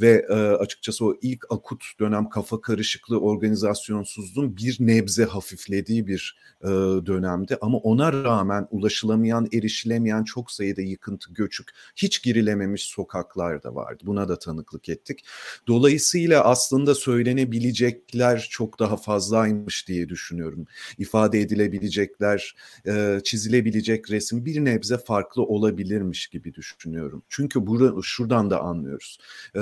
Ve 0.00 0.26
e, 0.28 0.34
açıkçası 0.34 1.06
o 1.06 1.14
ilk 1.22 1.44
akut 1.50 1.84
dönem 2.00 2.28
kafa 2.28 2.60
karışıklığı 2.60 3.20
organizasyonsuzluğun 3.20 4.56
bir 4.56 4.76
nebze 4.80 5.24
hafiflediği 5.24 6.06
bir 6.06 6.38
e, 6.62 6.66
dönemdi. 7.06 7.58
Ama 7.60 7.78
ona 7.78 8.12
rağmen 8.12 8.68
ulaşılamayan, 8.70 9.48
erişilemeyen 9.52 10.24
çok 10.24 10.50
sayıda 10.50 10.82
yıkıntı, 10.82 11.32
göçük, 11.32 11.68
hiç 11.96 12.22
girilememiş 12.22 12.82
sokaklar 12.82 13.62
da 13.62 13.74
vardı. 13.74 14.02
Buna 14.06 14.28
da 14.28 14.38
tanıklık 14.38 14.88
ettik. 14.88 15.24
Dolayısıyla 15.66 16.44
aslında 16.44 16.94
söylenebilecekler 16.94 18.46
çok 18.50 18.78
daha 18.78 18.96
fazlaymış 18.96 19.88
diye 19.88 20.08
düşünüyorum. 20.08 20.66
İfade 20.98 21.40
edilebilecekler, 21.40 22.54
e, 22.86 23.20
çizilebilecek 23.24 24.10
resim 24.10 24.44
bir 24.44 24.64
nebze 24.64 24.91
farklı 24.98 25.42
olabilirmiş 25.42 26.26
gibi 26.26 26.54
düşünüyorum. 26.54 27.22
Çünkü 27.28 27.66
bura, 27.66 28.02
şuradan 28.02 28.50
da 28.50 28.60
anlıyoruz. 28.60 29.18
E, 29.54 29.60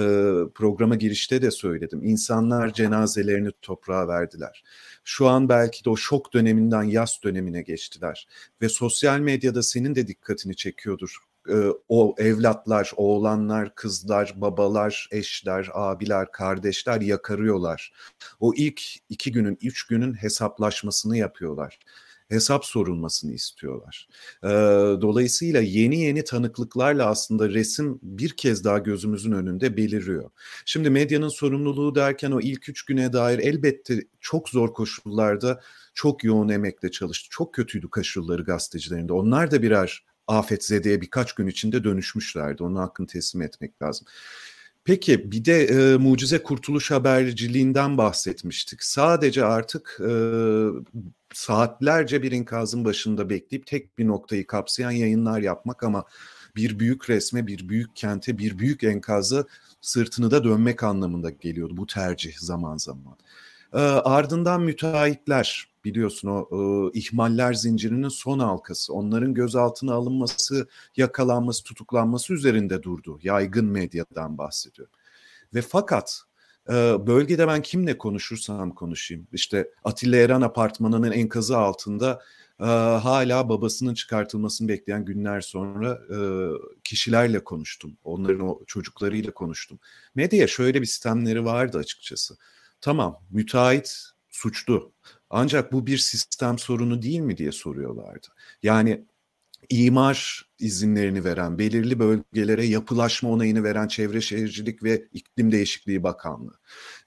programa 0.55 0.95
girişte 0.95 1.43
de 1.43 1.51
söyledim. 1.51 2.05
İnsanlar 2.05 2.73
cenazelerini 2.73 3.51
toprağa 3.63 4.09
verdiler. 4.09 4.63
Şu 5.05 5.29
an 5.29 5.49
belki 5.49 5.85
de 5.85 5.91
o 5.91 5.97
şok 5.97 6.35
döneminden 6.35 6.83
yaz 6.83 7.21
dönemine 7.25 7.63
geçtiler. 7.63 8.27
Ve 8.63 8.69
sosyal 8.69 9.19
medyada 9.19 9.63
senin 9.63 9.95
de 9.95 10.07
dikkatini 10.07 10.57
çekiyordur 10.57 11.17
o 11.89 12.15
evlatlar, 12.19 12.93
oğlanlar, 12.97 13.75
kızlar, 13.75 14.33
babalar, 14.37 15.09
eşler, 15.11 15.69
abiler, 15.73 16.33
kardeşler 16.33 17.01
yakarıyorlar. 17.01 17.93
O 18.41 18.55
ilk 18.55 18.83
iki 19.09 19.33
günün, 19.33 19.59
üç 19.63 19.87
günün 19.87 20.15
hesaplaşmasını 20.15 21.17
yapıyorlar 21.17 21.79
hesap 22.31 22.65
sorulmasını 22.65 23.33
istiyorlar. 23.33 24.09
E, 24.45 24.49
dolayısıyla 25.01 25.61
yeni 25.61 26.01
yeni 26.01 26.25
tanıklıklarla 26.25 27.07
aslında 27.07 27.49
resim 27.49 27.99
bir 28.03 28.31
kez 28.31 28.65
daha 28.65 28.79
gözümüzün 28.79 29.33
önünde 29.33 29.77
beliriyor. 29.77 30.31
Şimdi 30.65 30.91
medyanın 30.91 31.29
sorumluluğu 31.29 31.95
derken 31.95 32.31
o 32.31 32.41
ilk 32.41 32.69
üç 32.69 32.85
güne 32.85 33.13
dair 33.13 33.39
elbette 33.39 34.05
çok 34.21 34.49
zor 34.49 34.75
koşullarda 34.75 35.61
çok 35.95 36.25
yoğun 36.25 36.49
emekle 36.49 36.91
çalıştı. 36.91 37.29
Çok 37.31 37.55
kötüydü 37.55 37.91
koşulları 37.91 38.45
gazetecilerinde. 38.45 39.13
Onlar 39.13 39.51
da 39.51 39.63
birer 39.63 40.05
afetzedeye 40.27 41.01
birkaç 41.01 41.33
gün 41.33 41.47
içinde 41.47 41.85
dönüşmüşlerdi. 41.85 42.63
Onun 42.63 42.77
hakkını 42.77 43.07
teslim 43.07 43.43
etmek 43.43 43.83
lazım. 43.83 44.07
Peki 44.85 45.33
bir 45.33 45.45
de 45.45 45.65
e, 45.65 45.97
mucize 45.97 46.43
kurtuluş 46.43 46.91
haberciliğinden 46.91 47.99
bahsetmiştik. 47.99 48.83
Sadece 48.85 49.45
artık 49.45 50.01
e, 50.01 50.13
saatlerce 51.35 52.23
bir 52.23 52.33
inkazın 52.33 52.85
başında 52.85 53.31
bekleyip 53.31 53.67
tek 53.67 53.99
bir 53.99 54.07
noktayı 54.07 54.47
kapsayan 54.47 54.91
yayınlar 54.91 55.41
yapmak 55.41 55.83
ama 55.83 56.05
bir 56.57 56.79
büyük 56.79 57.11
resme, 57.11 57.47
bir 57.47 57.69
büyük 57.69 57.97
kente, 57.97 58.39
bir 58.39 58.59
büyük 58.59 58.85
enkazı 58.85 59.47
sırtını 59.81 60.31
da 60.31 60.45
dönmek 60.45 60.83
anlamında 60.83 61.31
geliyordu 61.31 61.77
bu 61.77 61.87
tercih 61.87 62.39
zaman 62.39 62.77
zaman. 62.77 63.17
E, 63.73 63.79
ardından 63.79 64.63
müteahhitler 64.63 65.70
biliyorsun 65.85 66.29
o 66.29 66.49
e, 66.53 66.99
ihmaller 66.99 67.55
zincirinin 67.55 68.09
son 68.09 68.39
halkası. 68.39 68.95
Onların 68.95 69.35
gözaltına 69.35 69.95
alınması, 69.95 70.69
yakalanması, 70.97 71.65
tutuklanması 71.65 72.35
üzerinde 72.35 72.83
durdu. 72.83 73.19
Yaygın 73.23 73.67
medyadan 73.67 74.39
bahsediyorum. 74.39 74.95
Ve 75.55 75.63
fakat 75.63 76.23
e, 76.69 76.73
bölgede 77.07 77.49
ben 77.49 77.63
kimle 77.63 77.99
konuşursam 77.99 78.75
konuşayım. 78.75 79.27
İşte 79.33 79.71
Atilla 79.85 80.17
Eren 80.17 80.41
apartmanının 80.41 81.13
enkazı 81.13 81.59
altında 81.59 82.23
e, 82.61 82.65
hala 82.65 83.49
babasının 83.49 83.95
çıkartılmasını 83.95 84.69
bekleyen 84.69 85.05
günler 85.05 85.41
sonra 85.41 86.01
e, 86.11 86.19
kişilerle 86.85 87.45
konuştum. 87.45 87.97
Onların 88.05 88.49
o 88.49 88.65
çocuklarıyla 88.67 89.35
konuştum. 89.35 89.79
Medya 90.15 90.47
şöyle 90.47 90.81
bir 90.81 90.87
sistemleri 90.87 91.45
vardı 91.45 91.79
açıkçası. 91.79 92.37
Tamam 92.81 93.23
müteahhit 93.31 94.03
suçlu 94.29 94.93
ancak 95.31 95.73
bu 95.73 95.87
bir 95.87 95.99
sistem 95.99 96.59
sorunu 96.59 97.03
değil 97.03 97.21
mi 97.21 97.37
diye 97.37 97.53
soruyorlardı. 97.53 98.27
Yani 98.63 99.05
imar 99.69 100.51
izinlerini 100.59 101.25
veren, 101.25 101.59
belirli 101.59 101.99
bölgelere 101.99 102.67
yapılaşma 102.67 103.31
onayını 103.31 103.65
veren 103.65 103.89
Çevre 103.89 104.21
Şehircilik 104.21 104.83
ve 104.83 105.09
İklim 105.13 105.53
Değişikliği 105.53 106.03
Bakanlığı. 106.03 106.59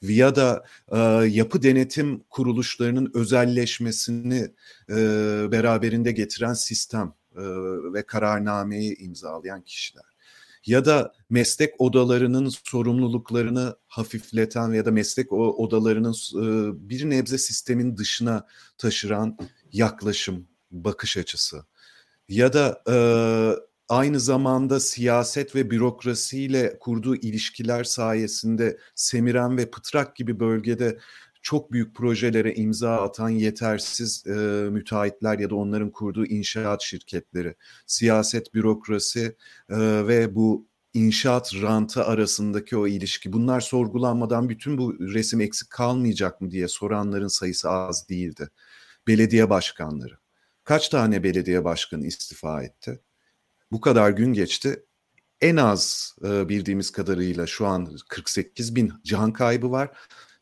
VİA'da 0.03 0.65
e, 0.91 0.97
yapı 1.29 1.63
denetim 1.63 2.19
kuruluşlarının 2.29 3.11
özelleşmesini 3.13 4.51
e, 4.89 4.95
beraberinde 5.51 6.11
getiren 6.11 6.53
sistem 6.53 7.13
e, 7.35 7.41
ve 7.93 8.03
kararnameyi 8.03 8.97
imzalayan 8.97 9.61
kişiler. 9.61 10.12
Ya 10.65 10.85
da 10.85 11.13
meslek 11.29 11.81
odalarının 11.81 12.49
sorumluluklarını 12.49 13.75
hafifleten 13.87 14.71
ya 14.71 14.85
da 14.85 14.91
meslek 14.91 15.33
odalarının 15.33 16.13
bir 16.89 17.09
nebze 17.09 17.37
sistemin 17.37 17.97
dışına 17.97 18.47
taşıran 18.77 19.37
yaklaşım, 19.71 20.47
bakış 20.71 21.17
açısı. 21.17 21.65
Ya 22.29 22.53
da 22.53 22.83
e, 22.89 22.95
aynı 23.89 24.19
zamanda 24.19 24.79
siyaset 24.79 25.55
ve 25.55 25.71
bürokrasiyle 25.71 26.79
kurduğu 26.79 27.15
ilişkiler 27.15 27.83
sayesinde 27.83 28.77
Semiren 28.95 29.57
ve 29.57 29.71
Pıtrak 29.71 30.15
gibi 30.15 30.39
bölgede 30.39 30.99
çok 31.43 31.71
büyük 31.71 31.95
projelere 31.95 32.53
imza 32.55 33.01
atan 33.01 33.29
yetersiz 33.29 34.23
e, 34.27 34.31
müteahhitler 34.71 35.39
ya 35.39 35.49
da 35.49 35.55
onların 35.55 35.91
kurduğu 35.91 36.25
inşaat 36.25 36.81
şirketleri, 36.81 37.55
siyaset, 37.87 38.53
bürokrasi 38.53 39.35
e, 39.69 39.77
ve 40.07 40.35
bu 40.35 40.67
inşaat 40.93 41.53
rantı 41.61 42.05
arasındaki 42.05 42.77
o 42.77 42.87
ilişki 42.87 43.33
bunlar 43.33 43.61
sorgulanmadan 43.61 44.49
bütün 44.49 44.77
bu 44.77 44.99
resim 44.99 45.41
eksik 45.41 45.69
kalmayacak 45.69 46.41
mı 46.41 46.51
diye 46.51 46.67
soranların 46.67 47.27
sayısı 47.27 47.69
az 47.69 48.09
değildi. 48.09 48.49
Belediye 49.07 49.49
başkanları. 49.49 50.17
Kaç 50.63 50.89
tane 50.89 51.23
belediye 51.23 51.63
başkanı 51.63 52.05
istifa 52.05 52.63
etti? 52.63 52.99
Bu 53.71 53.81
kadar 53.81 54.09
gün 54.09 54.33
geçti. 54.33 54.85
En 55.41 55.55
az 55.55 56.15
bildiğimiz 56.23 56.91
kadarıyla 56.91 57.47
şu 57.47 57.67
an 57.67 57.97
48 58.09 58.75
bin 58.75 58.93
can 59.03 59.33
kaybı 59.33 59.71
var. 59.71 59.91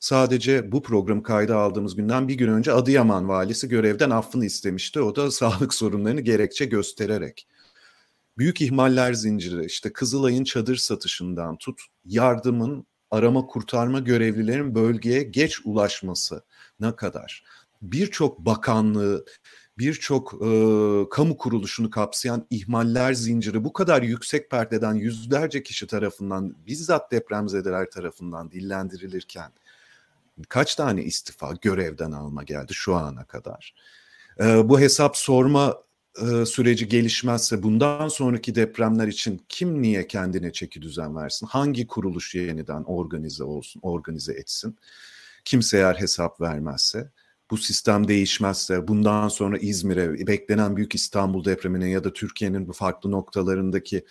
Sadece 0.02 0.72
bu 0.72 0.82
programı 0.82 1.24
kayda 1.24 1.58
aldığımız 1.58 1.96
günden 1.96 2.28
bir 2.28 2.36
gün 2.36 2.48
önce 2.48 2.72
Adıyaman 2.74 3.30
valisi 3.30 3.70
görevden 3.70 4.10
affını 4.10 4.46
istemişti. 4.46 5.02
O 5.02 5.16
da 5.16 5.32
sağlık 5.32 5.74
sorunlarını 5.74 6.22
gerekçe 6.22 6.66
göstererek. 6.66 7.48
Büyük 8.38 8.62
ihmaller 8.62 9.14
zinciri 9.14 9.66
işte 9.66 9.94
Kızılay'ın 9.94 10.44
çadır 10.44 10.76
satışından 10.76 11.58
tut 11.58 11.82
yardımın 12.06 12.86
arama 13.12 13.46
kurtarma 13.46 14.00
görevlilerin 14.00 14.76
bölgeye 14.76 15.24
geç 15.24 15.60
ulaşması 15.66 16.44
ne 16.80 16.96
kadar 16.96 17.44
birçok 17.82 18.40
bakanlığı 18.40 19.26
birçok 19.78 20.34
e, 20.34 20.48
kamu 21.10 21.38
kuruluşunu 21.38 21.90
kapsayan 21.90 22.48
ihmaller 22.50 23.14
zinciri 23.14 23.64
bu 23.64 23.74
kadar 23.74 24.02
yüksek 24.02 24.52
perdeden 24.52 24.94
yüzlerce 24.94 25.64
kişi 25.64 25.88
tarafından 25.88 26.56
bizzat 26.68 27.12
depremzedeler 27.12 27.92
tarafından 27.92 28.52
dillendirilirken 28.52 29.52
kaç 30.50 30.76
tane 30.76 31.04
istifa 31.04 31.54
görevden 31.62 32.12
alma 32.12 32.44
geldi 32.44 32.74
şu 32.74 32.96
ana 32.96 33.24
kadar. 33.24 33.76
Bu 34.40 34.80
hesap 34.80 35.18
sorma 35.18 35.78
süreci 36.46 36.88
gelişmezse 36.88 37.64
bundan 37.64 38.08
sonraki 38.08 38.56
depremler 38.56 39.08
için 39.08 39.42
kim 39.50 39.82
niye 39.82 40.08
kendine 40.08 40.52
çeki 40.52 40.82
düzen 40.82 41.16
versin? 41.16 41.48
Hangi 41.48 41.88
kuruluş 41.88 42.36
yeniden 42.36 42.84
organize 42.84 43.44
olsun, 43.44 43.80
organize 43.84 44.34
etsin? 44.34 44.78
Kimse 45.46 45.78
eğer 45.78 45.96
hesap 45.96 46.42
vermezse 46.42 47.12
bu 47.52 47.58
sistem 47.58 48.08
değişmezse 48.08 48.88
bundan 48.88 49.28
sonra 49.28 49.58
İzmir'e 49.58 50.28
beklenen 50.28 50.78
büyük 50.78 50.96
İstanbul 50.96 51.46
depremine 51.46 51.90
ya 51.90 52.04
da 52.04 52.14
Türkiye'nin 52.14 52.68
bu 52.68 52.74
farklı 52.74 53.12
noktalarındaki 53.12 54.06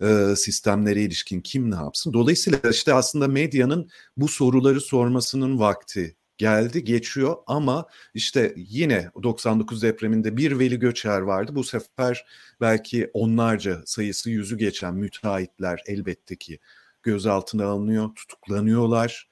e, 0.00 0.36
sistemlere 0.36 1.02
ilişkin 1.02 1.40
kim 1.40 1.70
ne 1.70 1.74
yapsın? 1.74 2.12
Dolayısıyla 2.12 2.58
işte 2.70 2.94
aslında 2.94 3.28
medyanın 3.28 3.90
bu 4.16 4.28
soruları 4.28 4.80
sormasının 4.80 5.58
vakti 5.58 6.16
geldi 6.38 6.84
geçiyor 6.84 7.36
ama 7.46 7.86
işte 8.14 8.54
yine 8.56 9.10
99 9.22 9.82
depreminde 9.82 10.36
bir 10.36 10.58
Veli 10.58 10.78
Göçer 10.78 11.20
vardı. 11.20 11.54
Bu 11.54 11.64
sefer 11.64 12.26
belki 12.60 13.10
onlarca 13.12 13.82
sayısı 13.86 14.30
yüzü 14.30 14.58
geçen 14.58 14.94
müteahhitler 14.94 15.82
elbette 15.86 16.36
ki 16.36 16.58
gözaltına 17.02 17.66
alınıyor, 17.66 18.14
tutuklanıyorlar 18.14 19.28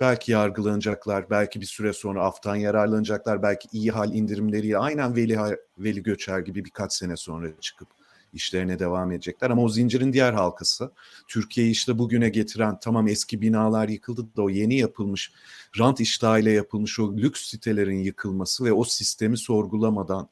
Belki 0.00 0.32
yargılanacaklar, 0.32 1.30
belki 1.30 1.60
bir 1.60 1.66
süre 1.66 1.92
sonra 1.92 2.24
aftan 2.24 2.56
yararlanacaklar, 2.56 3.42
belki 3.42 3.68
iyi 3.72 3.90
hal 3.90 4.14
indirimleriyle 4.14 4.78
aynen 4.78 5.16
Veli, 5.16 5.38
Veli 5.78 6.02
Göçer 6.02 6.38
gibi 6.40 6.64
birkaç 6.64 6.92
sene 6.92 7.16
sonra 7.16 7.48
çıkıp 7.60 7.88
işlerine 8.32 8.78
devam 8.78 9.12
edecekler. 9.12 9.50
Ama 9.50 9.62
o 9.62 9.68
zincirin 9.68 10.12
diğer 10.12 10.32
halkası 10.32 10.90
Türkiye'yi 11.28 11.72
işte 11.72 11.98
bugüne 11.98 12.28
getiren 12.28 12.80
tamam 12.80 13.08
eski 13.08 13.40
binalar 13.40 13.88
yıkıldı 13.88 14.36
da 14.36 14.42
o 14.42 14.50
yeni 14.50 14.78
yapılmış 14.78 15.32
rant 15.78 16.00
iştahıyla 16.00 16.50
yapılmış 16.50 17.00
o 17.00 17.16
lüks 17.16 17.50
sitelerin 17.50 17.98
yıkılması 17.98 18.64
ve 18.64 18.72
o 18.72 18.84
sistemi 18.84 19.38
sorgulamadan 19.38 20.28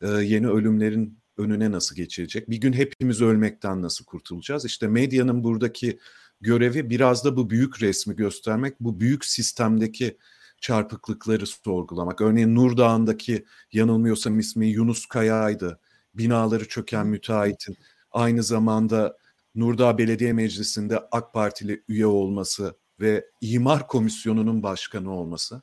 e, 0.00 0.08
yeni 0.08 0.48
ölümlerin 0.48 1.18
önüne 1.38 1.72
nasıl 1.72 1.96
geçilecek? 1.96 2.50
Bir 2.50 2.56
gün 2.56 2.72
hepimiz 2.72 3.22
ölmekten 3.22 3.82
nasıl 3.82 4.04
kurtulacağız? 4.04 4.64
İşte 4.64 4.88
medyanın 4.88 5.44
buradaki 5.44 5.98
görevi 6.40 6.90
biraz 6.90 7.24
da 7.24 7.36
bu 7.36 7.50
büyük 7.50 7.82
resmi 7.82 8.16
göstermek, 8.16 8.80
bu 8.80 9.00
büyük 9.00 9.24
sistemdeki 9.24 10.16
çarpıklıkları 10.60 11.46
sorgulamak. 11.46 12.20
Örneğin 12.20 12.54
Nur 12.54 12.76
Dağı'ndaki 12.76 13.44
yanılmıyorsam 13.72 14.38
ismi 14.38 14.66
Yunus 14.66 15.06
Kaya'ydı. 15.06 15.80
Binaları 16.14 16.68
çöken 16.68 17.06
müteahhitin 17.06 17.76
aynı 18.10 18.42
zamanda 18.42 19.16
Nurdağ 19.54 19.98
Belediye 19.98 20.32
Meclisi'nde 20.32 20.98
AK 21.12 21.34
Partili 21.34 21.84
üye 21.88 22.06
olması 22.06 22.74
ve 23.00 23.30
imar 23.40 23.86
komisyonunun 23.86 24.62
başkanı 24.62 25.12
olması. 25.12 25.62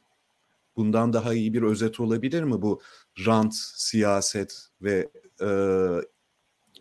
Bundan 0.75 1.13
daha 1.13 1.33
iyi 1.33 1.53
bir 1.53 1.61
özet 1.61 1.99
olabilir 1.99 2.43
mi 2.43 2.61
bu 2.61 2.81
rant, 3.25 3.53
siyaset 3.75 4.67
ve 4.81 5.09
e, 5.41 5.47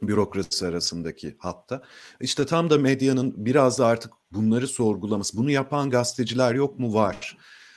bürokrasi 0.02 0.66
arasındaki 0.66 1.36
hatta. 1.38 1.82
İşte 2.20 2.46
tam 2.46 2.70
da 2.70 2.78
medyanın 2.78 3.34
biraz 3.36 3.78
da 3.78 3.86
artık 3.86 4.12
bunları 4.32 4.68
sorgulaması. 4.68 5.36
Bunu 5.36 5.50
yapan 5.50 5.90
gazeteciler 5.90 6.54
yok 6.54 6.78
mu? 6.78 6.94
Var. 6.94 7.36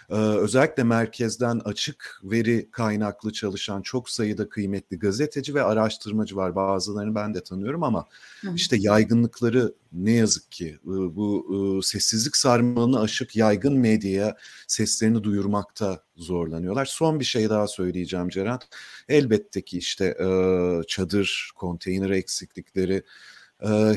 Ee, 0.09 0.15
özellikle 0.15 0.83
merkezden 0.83 1.61
açık 1.65 2.21
veri 2.23 2.71
kaynaklı 2.71 3.33
çalışan 3.33 3.81
çok 3.81 4.09
sayıda 4.09 4.49
kıymetli 4.49 4.99
gazeteci 4.99 5.55
ve 5.55 5.63
araştırmacı 5.63 6.35
var. 6.35 6.55
Bazılarını 6.55 7.15
ben 7.15 7.33
de 7.33 7.43
tanıyorum 7.43 7.83
ama 7.83 8.05
Hı. 8.41 8.51
işte 8.55 8.77
yaygınlıkları 8.79 9.73
ne 9.91 10.11
yazık 10.11 10.51
ki 10.51 10.77
bu 10.85 11.79
sessizlik 11.83 12.37
sarmalını 12.37 12.99
aşık 13.01 13.35
yaygın 13.35 13.77
medyaya 13.77 14.37
seslerini 14.67 15.23
duyurmakta 15.23 16.03
zorlanıyorlar. 16.15 16.85
Son 16.85 17.19
bir 17.19 17.25
şey 17.25 17.49
daha 17.49 17.67
söyleyeceğim 17.67 18.29
Ceren. 18.29 18.59
Elbette 19.09 19.61
ki 19.61 19.77
işte 19.77 20.17
çadır, 20.87 21.51
konteyner 21.55 22.09
eksiklikleri, 22.09 23.03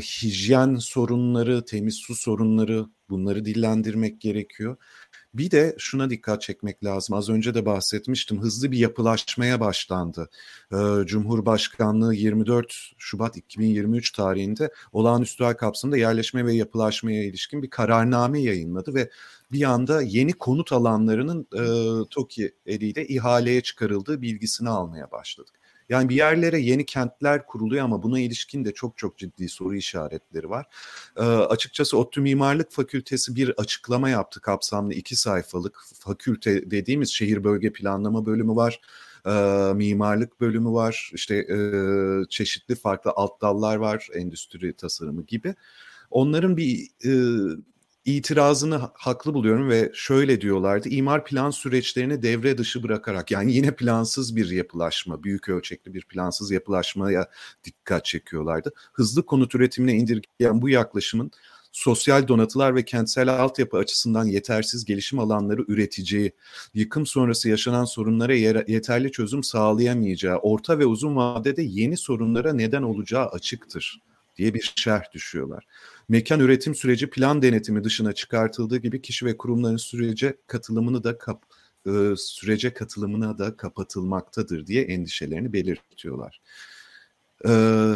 hijyen 0.01 0.77
sorunları, 0.77 1.64
temiz 1.64 1.95
su 1.95 2.14
sorunları 2.14 2.87
bunları 3.09 3.45
dillendirmek 3.45 4.21
gerekiyor. 4.21 4.77
Bir 5.38 5.51
de 5.51 5.75
şuna 5.79 6.11
dikkat 6.11 6.42
çekmek 6.42 6.85
lazım. 6.85 7.16
Az 7.16 7.29
önce 7.29 7.55
de 7.55 7.66
bahsetmiştim. 7.66 8.42
Hızlı 8.42 8.72
bir 8.72 8.79
yapılaşmaya 8.79 9.61
başlandı. 9.61 10.29
Ee, 10.72 10.77
Cumhurbaşkanlığı 11.07 12.14
24 12.14 12.75
Şubat 12.99 13.37
2023 13.37 14.11
tarihinde 14.12 14.70
olağanüstü 14.92 15.44
hal 15.44 15.55
kapsamında 15.55 15.96
yerleşme 15.96 16.46
ve 16.46 16.55
yapılaşmaya 16.55 17.25
ilişkin 17.25 17.62
bir 17.62 17.70
kararname 17.70 18.40
yayınladı 18.40 18.94
ve 18.94 19.11
bir 19.53 19.62
anda 19.62 20.03
yeni 20.03 20.33
konut 20.33 20.72
alanlarının 20.72 21.46
e, 21.55 21.64
TOKİ 22.11 22.55
eliyle 22.66 23.07
ihaleye 23.07 23.61
çıkarıldığı 23.61 24.22
bilgisini 24.22 24.68
almaya 24.68 25.11
başladık. 25.11 25.55
Yani 25.88 26.09
bir 26.09 26.14
yerlere 26.14 26.59
yeni 26.59 26.87
kentler 26.87 27.46
kuruluyor 27.46 27.85
ama 27.85 28.03
buna 28.03 28.20
ilişkin 28.20 28.64
de 28.64 28.75
çok 28.75 28.99
çok 28.99 29.18
ciddi 29.18 29.49
soru 29.49 29.75
işaretleri 29.75 30.51
var. 30.51 30.66
E, 31.16 31.22
açıkçası 31.22 31.99
ODTÜ 31.99 32.20
Mimarlık 32.20 32.72
Fakültesi 32.72 33.37
bir 33.37 33.49
açıklama 33.49 34.09
yaptı 34.09 34.40
kapsamlı 34.40 34.94
iki 34.94 35.16
sayfalık. 35.16 35.81
Fakülte 35.99 36.70
dediğimiz 36.70 37.11
şehir 37.11 37.44
bölge 37.44 37.72
planlama 37.72 38.27
bölümü 38.27 38.57
var 38.57 38.81
e, 39.27 39.72
mimarlık 39.75 40.40
bölümü 40.40 40.70
var, 40.70 41.11
işte 41.14 41.37
e, 41.37 41.59
çeşitli 42.29 42.75
farklı 42.75 43.12
alt 43.16 43.42
dallar 43.42 43.77
var, 43.77 44.09
endüstri 44.14 44.72
tasarımı 44.72 45.22
gibi. 45.22 45.55
Onların 46.11 46.57
bir 46.57 46.88
e, 47.05 47.12
itirazını 48.07 48.81
haklı 48.95 49.35
buluyorum 49.35 49.69
ve 49.69 49.90
şöyle 49.95 50.40
diyorlardı. 50.40 50.88
İmar 50.88 51.25
plan 51.25 51.51
süreçlerini 51.51 52.23
devre 52.23 52.59
dışı 52.59 52.83
bırakarak 52.83 53.31
yani 53.31 53.53
yine 53.53 53.71
plansız 53.77 54.37
bir 54.37 54.51
yapılaşma, 54.51 55.23
büyük 55.23 55.49
ölçekli 55.49 55.95
bir 55.95 56.05
plansız 56.05 56.51
yapılaşmaya 56.51 57.29
dikkat 57.64 58.05
çekiyorlardı. 58.05 58.73
Hızlı 58.92 59.27
konut 59.27 59.55
üretimine 59.55 59.95
indirgeyen 59.95 60.62
bu 60.62 60.69
yaklaşımın 60.69 61.31
sosyal 61.73 62.29
donatılar 62.29 62.75
ve 62.75 62.85
kentsel 62.85 63.29
altyapı 63.29 63.77
açısından 63.77 64.25
yetersiz 64.25 64.85
gelişim 64.85 65.19
alanları 65.19 65.64
üreteceği, 65.69 66.33
yıkım 66.75 67.07
sonrası 67.07 67.49
yaşanan 67.49 67.85
sorunlara 67.85 68.35
yeterli 68.69 69.12
çözüm 69.12 69.42
sağlayamayacağı, 69.42 70.37
orta 70.37 70.79
ve 70.79 70.87
uzun 70.87 71.16
vadede 71.16 71.62
yeni 71.62 71.97
sorunlara 71.97 72.53
neden 72.53 72.83
olacağı 72.83 73.27
açıktır 73.27 74.03
diye 74.37 74.55
bir 74.55 74.73
şerh 74.77 75.12
düşüyorlar 75.12 75.64
mekan 76.09 76.40
üretim 76.40 76.75
süreci 76.75 77.11
plan 77.11 77.42
denetimi 77.42 77.85
dışına 77.85 78.12
çıkartıldığı 78.12 78.77
gibi 78.77 79.03
kişi 79.03 79.27
ve 79.27 79.37
kurumların 79.37 79.77
sürece 79.77 80.37
katılımını 80.47 81.05
da 81.05 81.19
kap, 81.19 81.42
e, 81.87 82.14
sürece 82.16 82.75
katılımına 82.75 83.38
da 83.38 83.57
kapatılmaktadır 83.57 84.66
diye 84.66 84.83
endişelerini 84.83 85.53
belirtiyorlar. 85.53 86.40
E, 87.45 87.49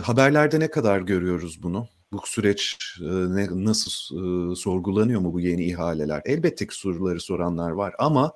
haberlerde 0.02 0.60
ne 0.60 0.70
kadar 0.70 1.00
görüyoruz 1.00 1.62
bunu? 1.62 1.88
bu 2.12 2.20
süreç 2.24 2.76
e, 3.00 3.04
ne, 3.06 3.48
nasıl 3.50 3.90
e, 3.92 4.56
sorgulanıyor 4.56 5.20
mu 5.20 5.32
bu 5.32 5.40
yeni 5.40 5.64
ihaleler? 5.64 6.22
Elbette 6.24 6.66
ki 6.66 6.74
soruları 6.74 7.20
soranlar 7.20 7.70
var 7.70 7.94
ama 7.98 8.32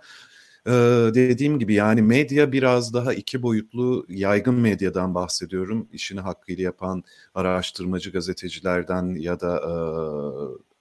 e, 0.67 0.71
dediğim 1.15 1.59
gibi 1.59 1.75
yani 1.75 2.03
medya 2.03 2.53
biraz 2.53 2.95
daha 2.95 3.15
iki 3.15 3.43
boyutlu 3.43 4.07
yaygın 4.09 4.55
medyadan 4.55 5.15
bahsediyorum. 5.15 5.89
İşini 5.93 6.21
hakkıyla 6.21 6.65
yapan 6.65 7.05
araştırmacı 7.35 8.11
gazetecilerden 8.13 9.15
ya 9.15 9.41
da 9.41 9.57
e, 9.57 9.73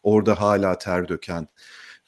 orada 0.04 0.42
hala 0.42 0.78
ter 0.78 1.08
döken 1.08 1.48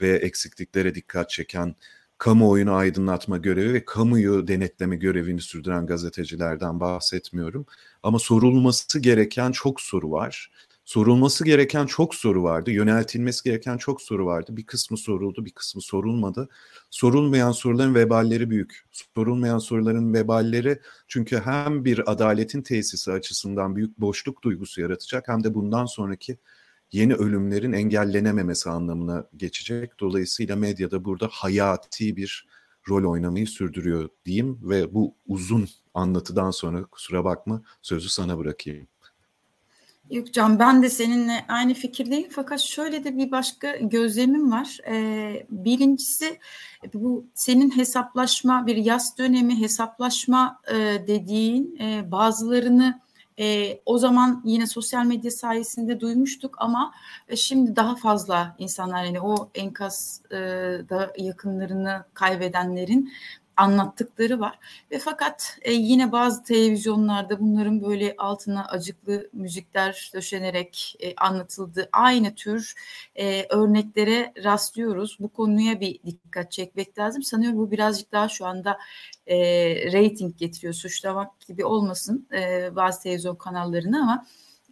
ve 0.01 0.09
eksikliklere 0.09 0.95
dikkat 0.95 1.29
çeken 1.29 1.75
kamuoyunu 2.17 2.73
aydınlatma 2.73 3.37
görevi 3.37 3.73
ve 3.73 3.85
kamuyu 3.85 4.47
denetleme 4.47 4.95
görevini 4.95 5.41
sürdüren 5.41 5.85
gazetecilerden 5.87 6.79
bahsetmiyorum. 6.79 7.65
Ama 8.03 8.19
sorulması 8.19 8.99
gereken 8.99 9.51
çok 9.51 9.81
soru 9.81 10.11
var. 10.11 10.51
Sorulması 10.85 11.45
gereken 11.45 11.85
çok 11.85 12.15
soru 12.15 12.43
vardı. 12.43 12.71
Yöneltilmesi 12.71 13.43
gereken 13.43 13.77
çok 13.77 14.01
soru 14.01 14.25
vardı. 14.25 14.57
Bir 14.57 14.65
kısmı 14.65 14.97
soruldu, 14.97 15.45
bir 15.45 15.51
kısmı 15.51 15.81
sorulmadı. 15.81 16.49
Sorulmayan 16.89 17.51
soruların 17.51 17.95
veballeri 17.95 18.49
büyük. 18.49 18.85
Sorulmayan 19.15 19.59
soruların 19.59 20.13
veballeri 20.13 20.79
çünkü 21.07 21.39
hem 21.39 21.85
bir 21.85 22.11
adaletin 22.11 22.61
tesisi 22.61 23.11
açısından 23.11 23.75
büyük 23.75 23.97
boşluk 23.97 24.43
duygusu 24.43 24.81
yaratacak 24.81 25.27
hem 25.27 25.43
de 25.43 25.53
bundan 25.53 25.85
sonraki 25.85 26.37
yeni 26.91 27.13
ölümlerin 27.15 27.73
engellenememesi 27.73 28.69
anlamına 28.69 29.27
geçecek. 29.37 29.99
Dolayısıyla 29.99 30.55
medyada 30.55 31.05
burada 31.05 31.27
hayati 31.31 32.17
bir 32.17 32.47
rol 32.89 33.11
oynamayı 33.11 33.47
sürdürüyor 33.47 34.09
diyeyim 34.25 34.59
ve 34.63 34.93
bu 34.93 35.15
uzun 35.27 35.67
anlatıdan 35.93 36.51
sonra 36.51 36.85
kusura 36.85 37.23
bakma 37.23 37.61
sözü 37.81 38.09
sana 38.09 38.37
bırakayım. 38.37 38.87
Yok 40.09 40.33
Can 40.33 40.59
ben 40.59 40.83
de 40.83 40.89
seninle 40.89 41.45
aynı 41.47 41.73
fikirdeyim 41.73 42.29
fakat 42.29 42.59
şöyle 42.59 43.03
de 43.03 43.17
bir 43.17 43.31
başka 43.31 43.75
gözlemim 43.75 44.51
var. 44.51 44.77
Ee, 44.87 45.45
birincisi 45.49 46.39
bu 46.93 47.25
senin 47.33 47.77
hesaplaşma 47.77 48.67
bir 48.67 48.75
yaz 48.75 49.17
dönemi 49.17 49.61
hesaplaşma 49.61 50.61
e, 50.71 50.75
dediğin 51.07 51.77
e, 51.79 52.11
bazılarını 52.11 53.01
e, 53.39 53.79
o 53.85 53.97
zaman 53.97 54.41
yine 54.45 54.67
sosyal 54.67 55.05
medya 55.05 55.31
sayesinde 55.31 55.99
duymuştuk 55.99 56.55
ama 56.57 56.93
e, 57.27 57.35
şimdi 57.35 57.75
daha 57.75 57.95
fazla 57.95 58.55
insanlar 58.59 59.03
yani 59.03 59.21
o 59.21 59.49
enkazda 59.55 61.13
e, 61.17 61.23
yakınlarını 61.23 62.05
kaybedenlerin 62.13 63.11
anlattıkları 63.57 64.39
var. 64.39 64.59
Ve 64.91 64.99
fakat 64.99 65.57
e, 65.61 65.73
yine 65.73 66.11
bazı 66.11 66.43
televizyonlarda 66.43 67.39
bunların 67.39 67.81
böyle 67.83 68.15
altına 68.17 68.65
acıklı 68.65 69.29
müzikler 69.33 70.11
döşenerek 70.13 70.95
e, 70.99 71.15
anlatıldığı 71.15 71.89
aynı 71.91 72.35
tür 72.35 72.73
e, 73.15 73.45
örneklere 73.49 74.33
rastlıyoruz. 74.43 75.17
Bu 75.19 75.29
konuya 75.29 75.79
bir 75.79 75.99
dikkat 76.05 76.51
çekmek 76.51 76.97
lazım. 76.97 77.23
Sanıyorum 77.23 77.59
bu 77.59 77.71
birazcık 77.71 78.11
daha 78.11 78.29
şu 78.29 78.45
anda 78.45 78.77
e, 79.27 79.37
rating 79.93 80.37
getiriyor. 80.37 80.73
Suçlamak 80.73 81.39
gibi 81.47 81.65
olmasın 81.65 82.27
e, 82.33 82.69
bazı 82.75 83.03
televizyon 83.03 83.35
kanallarını 83.35 84.01
ama 84.01 84.25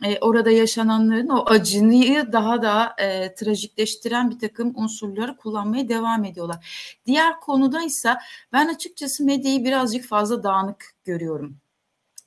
e, 0.03 0.19
orada 0.19 0.51
yaşananların 0.51 1.27
o 1.27 1.43
acıyı 1.45 2.31
daha 2.31 2.61
da 2.61 2.95
e, 2.97 3.35
trajikleştiren 3.35 4.31
bir 4.31 4.39
takım 4.39 4.73
unsurları 4.75 5.37
kullanmaya 5.37 5.89
devam 5.89 6.25
ediyorlar. 6.25 6.97
Diğer 7.05 7.39
konuda 7.39 7.83
ise 7.83 8.15
ben 8.53 8.67
açıkçası 8.67 9.25
medyayı 9.25 9.63
birazcık 9.65 10.05
fazla 10.05 10.43
dağınık 10.43 10.85
görüyorum. 11.03 11.62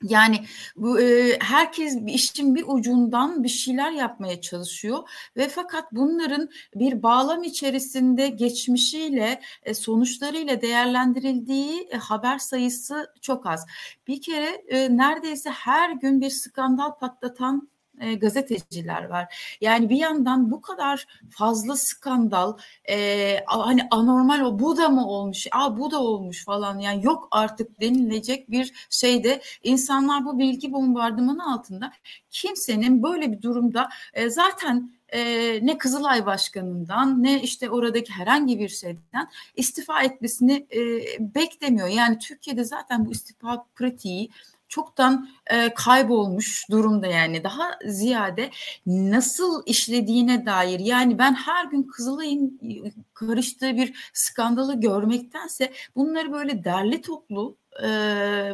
Yani 0.03 0.45
bu 0.77 1.01
e, 1.01 1.39
herkes 1.41 1.97
işin 2.07 2.55
bir 2.55 2.65
ucundan 2.67 3.45
bir 3.45 3.49
şeyler 3.49 3.91
yapmaya 3.91 4.41
çalışıyor 4.41 5.09
ve 5.37 5.49
fakat 5.49 5.93
bunların 5.93 6.49
bir 6.75 7.03
bağlam 7.03 7.43
içerisinde 7.43 8.29
geçmişiyle 8.29 9.41
e, 9.63 9.75
sonuçlarıyla 9.75 10.61
değerlendirildiği 10.63 11.89
e, 11.91 11.97
haber 11.97 12.39
sayısı 12.39 13.13
çok 13.21 13.47
az. 13.47 13.67
Bir 14.07 14.23
kere 14.23 14.65
e, 14.69 14.97
neredeyse 14.97 15.51
her 15.51 15.91
gün 15.91 16.21
bir 16.21 16.31
skandal 16.31 16.99
patlatan 16.99 17.69
e, 18.01 18.15
gazeteciler 18.15 19.05
var. 19.05 19.57
Yani 19.61 19.91
bir 19.91 19.97
yandan 19.97 20.51
bu 20.51 20.61
kadar 20.61 21.07
fazla 21.31 21.77
skandal 21.77 22.57
e, 22.89 23.37
hani 23.47 23.89
anormal 23.91 24.41
o 24.41 24.59
bu 24.59 24.77
da 24.77 24.89
mı 24.89 25.09
olmuş? 25.09 25.47
Aa 25.53 25.79
bu 25.79 25.91
da 25.91 26.03
olmuş 26.03 26.45
falan 26.45 26.79
yani 26.79 27.05
yok 27.05 27.29
artık 27.31 27.81
denilecek 27.81 28.51
bir 28.51 28.87
şeyde 28.91 29.43
insanlar 29.63 30.25
bu 30.25 30.39
bilgi 30.39 30.73
bombardımanı 30.73 31.55
altında 31.55 31.93
kimsenin 32.31 33.03
böyle 33.03 33.33
bir 33.33 33.43
durumda 33.43 33.89
e, 34.15 34.31
zaten 34.31 34.97
e, 35.09 35.21
ne 35.67 35.79
Kızılay 35.79 36.27
Başkanı'ndan 36.27 37.23
ne 37.23 37.43
işte 37.43 37.71
oradaki 37.71 38.13
herhangi 38.13 38.59
bir 38.59 38.69
şeyden 38.69 39.29
istifa 39.57 40.03
etmesini 40.03 40.67
e, 40.75 40.81
beklemiyor. 41.35 41.89
Yani 41.89 42.19
Türkiye'de 42.19 42.65
zaten 42.65 43.07
bu 43.07 43.13
istifa 43.13 43.67
pratiği 43.75 44.31
çoktan 44.77 45.29
e, 45.47 45.75
kaybolmuş 45.75 46.71
durumda 46.71 47.07
yani. 47.07 47.45
Daha 47.45 47.71
ziyade 47.87 48.51
nasıl 48.87 49.63
işlediğine 49.67 50.47
dair 50.47 50.81
yani 50.81 51.19
ben 51.19 51.35
her 51.35 51.65
gün 51.65 51.83
Kızılay'ın 51.83 52.61
karıştığı 53.15 53.77
bir 53.77 54.11
skandalı 54.13 54.81
görmektense 54.81 55.73
bunları 55.97 56.33
böyle 56.33 56.65
derli 56.65 57.03
toplu 57.03 57.57
e, 57.83 57.89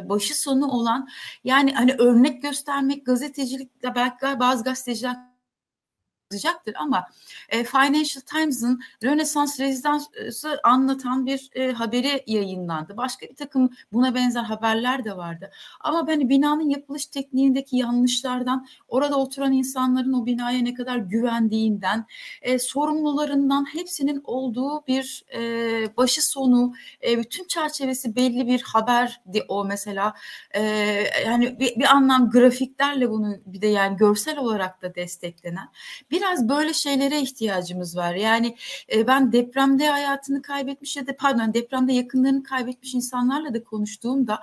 başı 0.09 0.41
sonu 0.41 0.67
olan 0.67 1.09
yani 1.43 1.73
hani 1.73 1.95
örnek 1.99 2.41
göstermek 2.41 3.05
gazetecilikte 3.05 3.95
belki 3.95 4.39
bazı 4.39 4.63
gazeteciler 4.63 5.32
yazacaktır 6.33 6.73
ama 6.79 7.07
e, 7.49 7.63
Financial 7.63 8.21
Times'ın 8.21 8.81
Rönesans 9.03 9.59
rezidansı 9.59 10.59
anlatan 10.63 11.25
bir 11.25 11.49
e, 11.55 11.71
haberi 11.71 12.23
yayınlandı. 12.27 12.97
Başka 12.97 13.25
bir 13.25 13.35
takım 13.35 13.69
buna 13.93 14.15
benzer 14.15 14.43
haberler 14.43 15.03
de 15.05 15.17
vardı. 15.17 15.51
Ama 15.79 16.07
ben 16.07 16.29
binanın 16.29 16.69
yapılış 16.69 17.05
tekniğindeki 17.05 17.77
yanlışlardan, 17.77 18.67
orada 18.87 19.15
oturan 19.19 19.51
insanların 19.51 20.13
o 20.13 20.25
binaya 20.25 20.61
ne 20.61 20.73
kadar 20.73 20.97
güvendiğinden, 20.97 22.05
e, 22.41 22.59
sorumlularından 22.59 23.65
hepsinin 23.73 24.21
olduğu 24.23 24.87
bir 24.87 25.25
e, 25.35 25.97
başı 25.97 26.27
sonu, 26.27 26.73
e, 27.07 27.19
bütün 27.19 27.47
çerçevesi 27.47 28.15
belli 28.15 28.47
bir 28.47 28.61
haberdi 28.61 29.45
o 29.47 29.65
mesela. 29.65 30.13
E, 30.51 30.61
yani 31.25 31.59
bir, 31.59 31.75
bir 31.75 31.95
anlam 31.95 32.29
grafiklerle 32.29 33.09
bunu 33.09 33.35
bir 33.45 33.61
de 33.61 33.67
yani 33.67 33.97
görsel 33.97 34.37
olarak 34.37 34.81
da 34.81 34.95
desteklenen 34.95 35.69
bir 36.11 36.22
biraz 36.23 36.49
böyle 36.49 36.73
şeylere 36.73 37.21
ihtiyacımız 37.21 37.97
var. 37.97 38.15
Yani 38.15 38.55
e, 38.93 39.07
ben 39.07 39.31
depremde 39.31 39.89
hayatını 39.89 40.41
kaybetmiş 40.41 40.97
ya 40.97 41.07
da 41.07 41.15
pardon 41.15 41.53
depremde 41.53 41.93
yakınlarını 41.93 42.43
kaybetmiş 42.43 42.93
insanlarla 42.93 43.53
da 43.53 43.63
konuştuğumda 43.63 44.39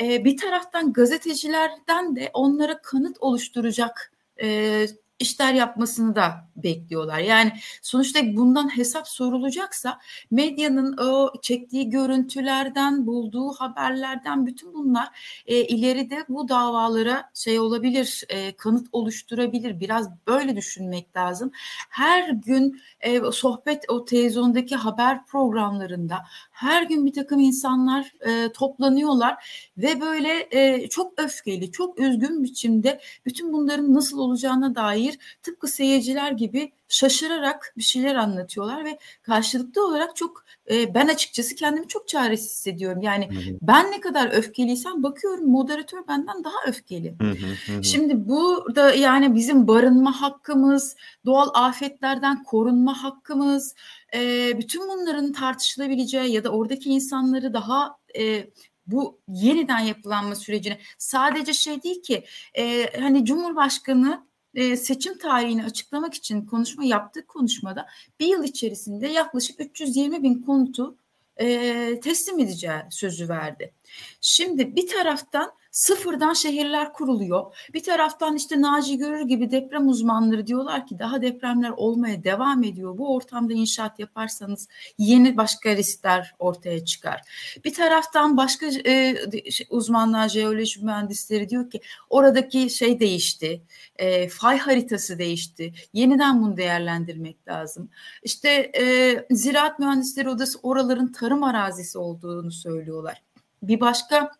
e, 0.00 0.24
bir 0.24 0.36
taraftan 0.36 0.92
gazetecilerden 0.92 2.16
de 2.16 2.30
onlara 2.32 2.82
kanıt 2.82 3.16
oluşturacak 3.20 4.12
e, 4.42 4.86
işler 5.18 5.54
yapmasını 5.54 6.16
da 6.16 6.46
bekliyorlar. 6.56 7.18
Yani 7.18 7.52
sonuçta 7.82 8.20
bundan 8.36 8.76
hesap 8.76 9.08
sorulacaksa 9.08 9.98
medyanın 10.30 10.96
o 10.96 11.32
çektiği 11.42 11.90
görüntülerden, 11.90 13.06
bulduğu 13.06 13.52
haberlerden 13.52 14.46
bütün 14.46 14.74
bunlar 14.74 15.08
e, 15.46 15.64
ileride 15.64 16.24
bu 16.28 16.48
davalara 16.48 17.30
şey 17.34 17.60
olabilir, 17.60 18.24
e, 18.28 18.56
kanıt 18.56 18.86
oluşturabilir. 18.92 19.80
Biraz 19.80 20.10
böyle 20.26 20.56
düşünmek 20.56 21.16
lazım. 21.16 21.50
Her 21.90 22.30
gün 22.30 22.80
e, 23.00 23.20
sohbet 23.32 23.84
o 23.88 24.04
televizyondaki 24.04 24.76
haber 24.76 25.26
programlarında 25.26 26.16
her 26.50 26.82
gün 26.82 27.06
bir 27.06 27.12
takım 27.12 27.40
insanlar 27.40 28.12
e, 28.20 28.52
toplanıyorlar 28.52 29.70
ve 29.78 30.00
böyle 30.00 30.48
e, 30.50 30.88
çok 30.88 31.20
öfkeli, 31.20 31.72
çok 31.72 32.00
üzgün 32.00 32.42
biçimde 32.42 33.00
bütün 33.26 33.52
bunların 33.52 33.94
nasıl 33.94 34.18
olacağına 34.18 34.74
dair 34.74 35.05
tıpkı 35.42 35.68
seyirciler 35.68 36.32
gibi 36.32 36.72
şaşırarak 36.88 37.74
bir 37.76 37.82
şeyler 37.82 38.14
anlatıyorlar 38.14 38.84
ve 38.84 38.98
karşılıklı 39.22 39.86
olarak 39.86 40.16
çok 40.16 40.44
e, 40.70 40.94
ben 40.94 41.08
açıkçası 41.08 41.54
kendimi 41.54 41.88
çok 41.88 42.08
çaresiz 42.08 42.50
hissediyorum. 42.50 43.02
Yani 43.02 43.28
hı 43.28 43.50
hı. 43.50 43.58
ben 43.62 43.90
ne 43.90 44.00
kadar 44.00 44.32
öfkeliysem 44.32 45.02
bakıyorum 45.02 45.50
moderatör 45.50 46.08
benden 46.08 46.44
daha 46.44 46.56
öfkeli. 46.66 47.14
Hı 47.20 47.30
hı 47.30 47.76
hı. 47.76 47.84
Şimdi 47.84 48.28
burada 48.28 48.94
yani 48.94 49.34
bizim 49.34 49.68
barınma 49.68 50.20
hakkımız, 50.20 50.96
doğal 51.26 51.48
afetlerden 51.54 52.42
korunma 52.42 53.02
hakkımız, 53.02 53.74
e, 54.14 54.52
bütün 54.58 54.88
bunların 54.88 55.32
tartışılabileceği 55.32 56.32
ya 56.32 56.44
da 56.44 56.50
oradaki 56.50 56.90
insanları 56.90 57.54
daha 57.54 57.96
e, 58.18 58.50
bu 58.86 59.20
yeniden 59.28 59.78
yapılanma 59.78 60.34
sürecine 60.34 60.78
sadece 60.98 61.52
şey 61.52 61.82
değil 61.82 62.02
ki 62.02 62.24
e, 62.58 62.90
hani 63.00 63.24
Cumhurbaşkanı 63.24 64.26
e, 64.56 64.76
seçim 64.76 65.18
tarihini 65.18 65.64
açıklamak 65.64 66.14
için 66.14 66.46
konuşma 66.46 66.84
yaptığı 66.84 67.26
konuşmada 67.26 67.86
bir 68.20 68.26
yıl 68.26 68.44
içerisinde 68.44 69.08
yaklaşık 69.08 69.60
320 69.60 70.22
bin 70.22 70.42
konutu 70.42 70.96
e, 71.36 72.00
teslim 72.00 72.38
edeceği 72.38 72.80
sözü 72.90 73.28
verdi. 73.28 73.74
Şimdi 74.20 74.76
bir 74.76 74.86
taraftan 74.86 75.52
Sıfırdan 75.76 76.32
şehirler 76.32 76.92
kuruluyor. 76.92 77.56
Bir 77.74 77.82
taraftan 77.82 78.36
işte 78.36 78.60
Naci 78.60 78.98
Görür 78.98 79.20
gibi 79.20 79.50
deprem 79.50 79.88
uzmanları 79.88 80.46
diyorlar 80.46 80.86
ki 80.86 80.98
daha 80.98 81.22
depremler 81.22 81.70
olmaya 81.70 82.24
devam 82.24 82.64
ediyor. 82.64 82.98
Bu 82.98 83.14
ortamda 83.14 83.52
inşaat 83.52 83.98
yaparsanız 83.98 84.68
yeni 84.98 85.36
başka 85.36 85.76
riskler 85.76 86.34
ortaya 86.38 86.84
çıkar. 86.84 87.22
Bir 87.64 87.74
taraftan 87.74 88.36
başka 88.36 88.66
e, 88.66 89.16
şey, 89.50 89.66
uzmanlar, 89.70 90.28
jeoloji 90.28 90.84
mühendisleri 90.84 91.48
diyor 91.48 91.70
ki 91.70 91.80
oradaki 92.10 92.70
şey 92.70 93.00
değişti. 93.00 93.62
E, 93.96 94.28
fay 94.28 94.58
haritası 94.58 95.18
değişti. 95.18 95.72
Yeniden 95.92 96.42
bunu 96.42 96.56
değerlendirmek 96.56 97.48
lazım. 97.48 97.90
İşte 98.22 98.48
e, 98.78 99.26
Ziraat 99.30 99.78
Mühendisleri 99.78 100.28
Odası 100.28 100.58
oraların 100.62 101.12
tarım 101.12 101.42
arazisi 101.42 101.98
olduğunu 101.98 102.52
söylüyorlar. 102.52 103.22
Bir 103.62 103.80
başka 103.80 104.30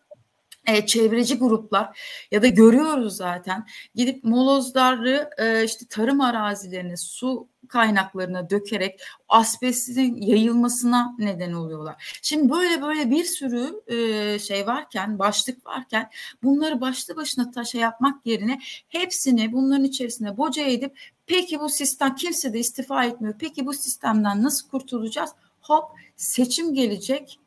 e, 0.67 0.85
çevreci 0.85 1.37
gruplar 1.37 1.99
ya 2.31 2.41
da 2.41 2.47
görüyoruz 2.47 3.15
zaten 3.17 3.65
gidip 3.95 4.23
molozları 4.23 5.29
e, 5.37 5.63
işte 5.63 5.85
tarım 5.89 6.21
arazilerine 6.21 6.97
su 6.97 7.47
kaynaklarına 7.67 8.49
dökerek 8.49 8.99
asbestin 9.29 10.21
yayılmasına 10.21 11.15
neden 11.19 11.53
oluyorlar. 11.53 12.19
Şimdi 12.21 12.49
böyle 12.49 12.81
böyle 12.81 13.09
bir 13.09 13.23
sürü 13.23 13.81
e, 13.87 14.39
şey 14.39 14.67
varken, 14.67 15.19
başlık 15.19 15.65
varken 15.65 16.09
bunları 16.43 16.81
başlı 16.81 17.15
başına 17.15 17.51
taşa 17.51 17.77
yapmak 17.77 18.25
yerine 18.25 18.59
hepsini 18.87 19.51
bunların 19.51 19.83
içerisine 19.83 20.37
boca 20.37 20.63
edip 20.63 20.99
peki 21.25 21.59
bu 21.59 21.69
sistem 21.69 22.15
kimse 22.15 22.53
de 22.53 22.59
istifa 22.59 23.05
etmiyor. 23.05 23.35
Peki 23.39 23.65
bu 23.65 23.73
sistemden 23.73 24.43
nasıl 24.43 24.69
kurtulacağız? 24.69 25.31
Hop 25.61 25.83
seçim 26.15 26.73
gelecek 26.73 27.39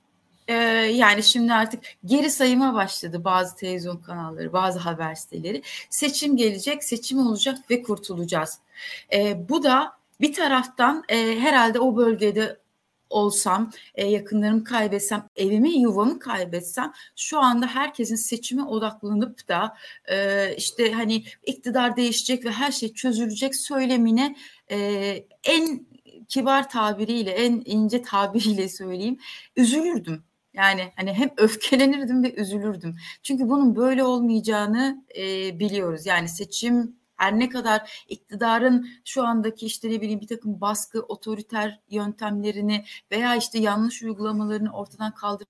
ee, 0.50 0.54
yani 0.94 1.22
şimdi 1.22 1.52
artık 1.52 1.82
geri 2.04 2.30
sayıma 2.30 2.74
başladı 2.74 3.24
bazı 3.24 3.56
televizyon 3.56 3.96
kanalları, 3.96 4.52
bazı 4.52 4.78
haber 4.78 5.14
siteleri. 5.14 5.62
Seçim 5.90 6.36
gelecek, 6.36 6.84
seçim 6.84 7.18
olacak 7.26 7.58
ve 7.70 7.82
kurtulacağız. 7.82 8.58
Ee, 9.12 9.48
bu 9.48 9.62
da 9.62 9.92
bir 10.20 10.32
taraftan 10.32 11.04
e, 11.08 11.40
herhalde 11.40 11.80
o 11.80 11.96
bölgede 11.96 12.60
olsam, 13.10 13.70
e, 13.94 14.06
yakınlarımı 14.06 14.64
kaybetsem, 14.64 15.28
evimi, 15.36 15.78
yuvamı 15.78 16.18
kaybetsem 16.18 16.92
şu 17.16 17.38
anda 17.38 17.66
herkesin 17.66 18.16
seçime 18.16 18.62
odaklanıp 18.62 19.48
da 19.48 19.76
e, 20.10 20.48
işte 20.56 20.92
hani 20.92 21.24
iktidar 21.46 21.96
değişecek 21.96 22.44
ve 22.44 22.50
her 22.50 22.72
şey 22.72 22.92
çözülecek 22.92 23.56
söylemine 23.56 24.36
e, 24.70 24.78
en 25.44 25.86
kibar 26.28 26.68
tabiriyle, 26.68 27.30
en 27.30 27.62
ince 27.64 28.02
tabiriyle 28.02 28.68
söyleyeyim, 28.68 29.18
üzülürdüm. 29.56 30.29
Yani 30.54 30.92
hani 30.96 31.12
hem 31.12 31.30
öfkelenirdim 31.36 32.22
ve 32.22 32.34
üzülürdüm. 32.34 32.96
Çünkü 33.22 33.48
bunun 33.48 33.76
böyle 33.76 34.04
olmayacağını 34.04 35.04
e, 35.16 35.58
biliyoruz. 35.58 36.06
Yani 36.06 36.28
seçim 36.28 36.96
her 37.16 37.38
ne 37.38 37.48
kadar 37.48 38.04
iktidarın 38.08 38.88
şu 39.04 39.22
andaki 39.26 39.66
işte 39.66 39.90
ne 39.90 40.00
bileyim 40.00 40.20
bir 40.20 40.26
takım 40.26 40.60
baskı, 40.60 41.00
otoriter 41.00 41.80
yöntemlerini 41.90 42.84
veya 43.10 43.36
işte 43.36 43.58
yanlış 43.58 44.02
uygulamalarını 44.02 44.72
ortadan 44.72 45.14
kaldırmak 45.14 45.48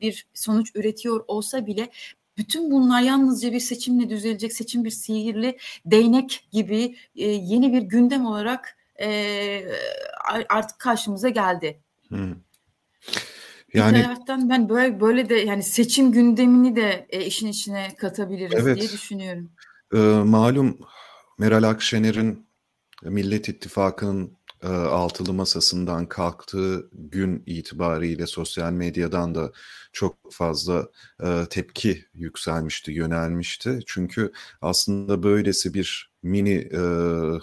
bir 0.00 0.26
sonuç 0.34 0.70
üretiyor 0.74 1.24
olsa 1.28 1.66
bile 1.66 1.90
bütün 2.38 2.70
bunlar 2.70 3.02
yalnızca 3.02 3.52
bir 3.52 3.60
seçimle 3.60 4.10
düzelecek, 4.10 4.52
seçim 4.52 4.84
bir 4.84 4.90
sihirli 4.90 5.58
değnek 5.86 6.48
gibi 6.52 6.96
e, 7.16 7.26
yeni 7.26 7.72
bir 7.72 7.82
gündem 7.82 8.26
olarak 8.26 8.76
e, 9.00 9.62
artık 10.48 10.78
karşımıza 10.78 11.28
geldi. 11.28 11.80
Hmm. 12.08 12.34
Yani 13.74 13.98
bir 13.98 14.02
taraftan 14.02 14.50
ben 14.50 14.68
böyle 14.68 15.00
böyle 15.00 15.28
de 15.28 15.34
yani 15.34 15.62
seçim 15.62 16.12
gündemini 16.12 16.76
de 16.76 17.06
e, 17.10 17.24
işin 17.24 17.46
içine 17.46 17.88
katabiliriz 17.98 18.60
evet, 18.62 18.76
diye 18.80 18.90
düşünüyorum. 18.90 19.50
E, 19.94 19.98
malum 20.24 20.78
Meral 21.38 21.62
Akşener'in 21.62 22.46
Millet 23.02 23.48
İttifakı'nın 23.48 24.40
e, 24.62 24.66
altılı 24.68 25.32
masasından 25.32 26.06
kalktığı 26.06 26.90
gün 26.92 27.42
itibariyle 27.46 28.26
sosyal 28.26 28.72
medyadan 28.72 29.34
da 29.34 29.52
çok 29.92 30.16
fazla 30.32 30.88
e, 31.22 31.46
tepki 31.50 32.04
yükselmişti, 32.14 32.92
yönelmişti. 32.92 33.78
Çünkü 33.86 34.32
aslında 34.62 35.22
böylesi 35.22 35.74
bir 35.74 36.10
mini 36.22 36.54
e, 36.72 36.80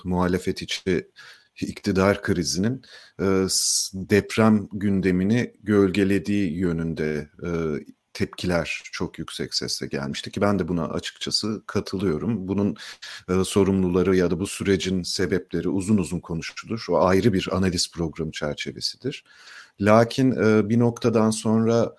muhalefet 0.03 0.61
içi 0.61 1.07
iktidar 1.61 2.21
krizinin 2.21 2.81
e, 3.19 3.25
deprem 3.93 4.67
gündemini 4.71 5.53
gölgelediği 5.63 6.57
yönünde 6.57 7.29
e, 7.43 7.49
tepkiler 8.13 8.81
çok 8.91 9.19
yüksek 9.19 9.53
sesle 9.53 9.87
gelmişti 9.87 10.31
ki 10.31 10.41
ben 10.41 10.59
de 10.59 10.67
buna 10.67 10.85
açıkçası 10.87 11.63
katılıyorum. 11.67 12.47
Bunun 12.47 12.75
e, 13.29 13.43
sorumluları 13.43 14.15
ya 14.15 14.31
da 14.31 14.39
bu 14.39 14.47
sürecin 14.47 15.03
sebepleri 15.03 15.69
uzun 15.69 15.97
uzun 15.97 16.19
konuşulur. 16.19 16.85
O 16.89 17.05
ayrı 17.05 17.33
bir 17.33 17.49
analiz 17.51 17.91
programı 17.91 18.31
çerçevesidir. 18.31 19.23
Lakin 19.81 20.31
bir 20.69 20.79
noktadan 20.79 21.29
sonra 21.29 21.95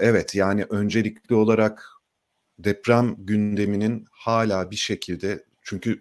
evet 0.00 0.34
yani 0.34 0.64
öncelikli 0.64 1.34
olarak 1.34 2.00
deprem 2.58 3.14
gündeminin 3.18 4.06
hala 4.10 4.70
bir 4.70 4.76
şekilde 4.76 5.44
çünkü 5.62 6.00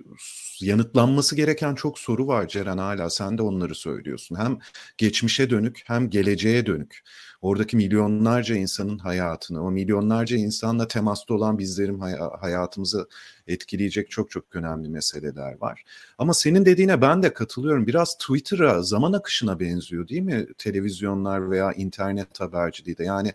yanıtlanması 0.62 1.36
gereken 1.36 1.76
çok 1.76 2.00
soru 2.00 2.28
var 2.28 2.48
Ceren 2.48 2.78
hala 2.78 3.10
sen 3.10 3.38
de 3.38 3.42
onları 3.42 3.76
söylüyorsun. 3.76 4.36
Hem 4.36 4.60
geçmişe 4.98 5.50
dönük 5.50 5.82
hem 5.86 6.10
geleceğe 6.10 6.66
dönük. 6.66 7.04
Oradaki 7.42 7.78
milyonlarca 7.78 8.56
insanın 8.56 8.98
hayatını, 8.98 9.64
o 9.66 9.72
milyonlarca 9.72 10.38
insanla 10.38 10.88
temasta 10.88 11.34
olan 11.34 11.58
bizlerin 11.58 12.00
hay- 12.00 12.20
hayatımızı 12.40 13.08
etkileyecek 13.48 14.12
çok 14.12 14.32
çok 14.32 14.56
önemli 14.56 14.90
meseleler 14.90 15.62
var. 15.62 15.84
Ama 16.18 16.34
senin 16.34 16.66
dediğine 16.66 17.02
ben 17.02 17.24
de 17.24 17.34
katılıyorum. 17.34 17.88
Biraz 17.88 18.18
Twitter'a, 18.18 18.82
zaman 18.82 19.14
akışına 19.14 19.60
benziyor 19.60 20.08
değil 20.08 20.22
mi? 20.22 20.48
Televizyonlar 20.58 21.52
veya 21.52 21.72
internet 21.72 22.40
haberciliği 22.40 22.98
de. 22.98 23.04
Yani 23.04 23.34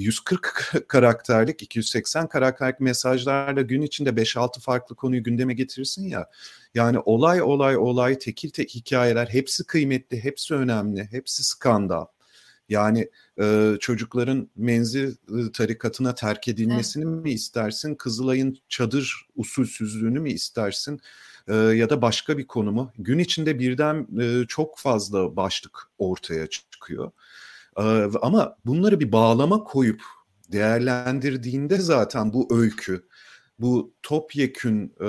140 0.00 0.72
karakterlik, 0.88 1.62
280 1.62 2.28
karakterlik 2.28 2.80
mesajlarla 2.80 3.62
gün 3.62 3.82
içinde 3.82 4.10
5-6 4.10 4.60
farklı 4.60 4.96
konuyu 4.96 5.22
gündeme 5.22 5.54
getirirsin 5.54 6.08
ya. 6.08 6.30
Yani 6.74 6.98
olay 6.98 7.42
olay 7.42 7.76
olay 7.76 8.18
tekil 8.18 8.50
tek 8.50 8.74
hikayeler 8.74 9.26
hepsi 9.26 9.64
kıymetli, 9.64 10.24
hepsi 10.24 10.54
önemli, 10.54 11.08
hepsi 11.10 11.44
skandal. 11.44 12.06
Yani 12.68 13.10
e, 13.40 13.74
çocukların 13.80 14.50
menzil 14.56 15.08
e, 15.08 15.52
tarikatına 15.52 16.14
terk 16.14 16.48
edilmesini 16.48 17.04
evet. 17.14 17.24
mi 17.24 17.32
istersin? 17.32 17.94
Kızılay'ın 17.94 18.58
çadır 18.68 19.26
usulsüzlüğünü 19.36 20.20
mü 20.20 20.30
istersin? 20.30 21.00
E, 21.48 21.54
ya 21.54 21.90
da 21.90 22.02
başka 22.02 22.38
bir 22.38 22.46
konumu? 22.46 22.92
Gün 22.98 23.18
içinde 23.18 23.58
birden 23.58 24.06
e, 24.20 24.46
çok 24.46 24.78
fazla 24.78 25.36
başlık 25.36 25.88
ortaya 25.98 26.46
çıkıyor. 26.46 27.12
Ama 28.22 28.56
bunları 28.66 29.00
bir 29.00 29.12
bağlama 29.12 29.64
koyup 29.64 30.02
değerlendirdiğinde 30.52 31.78
zaten 31.78 32.32
bu 32.32 32.48
öykü, 32.50 33.08
bu 33.58 33.94
topyekün 34.02 34.94
e, 35.00 35.08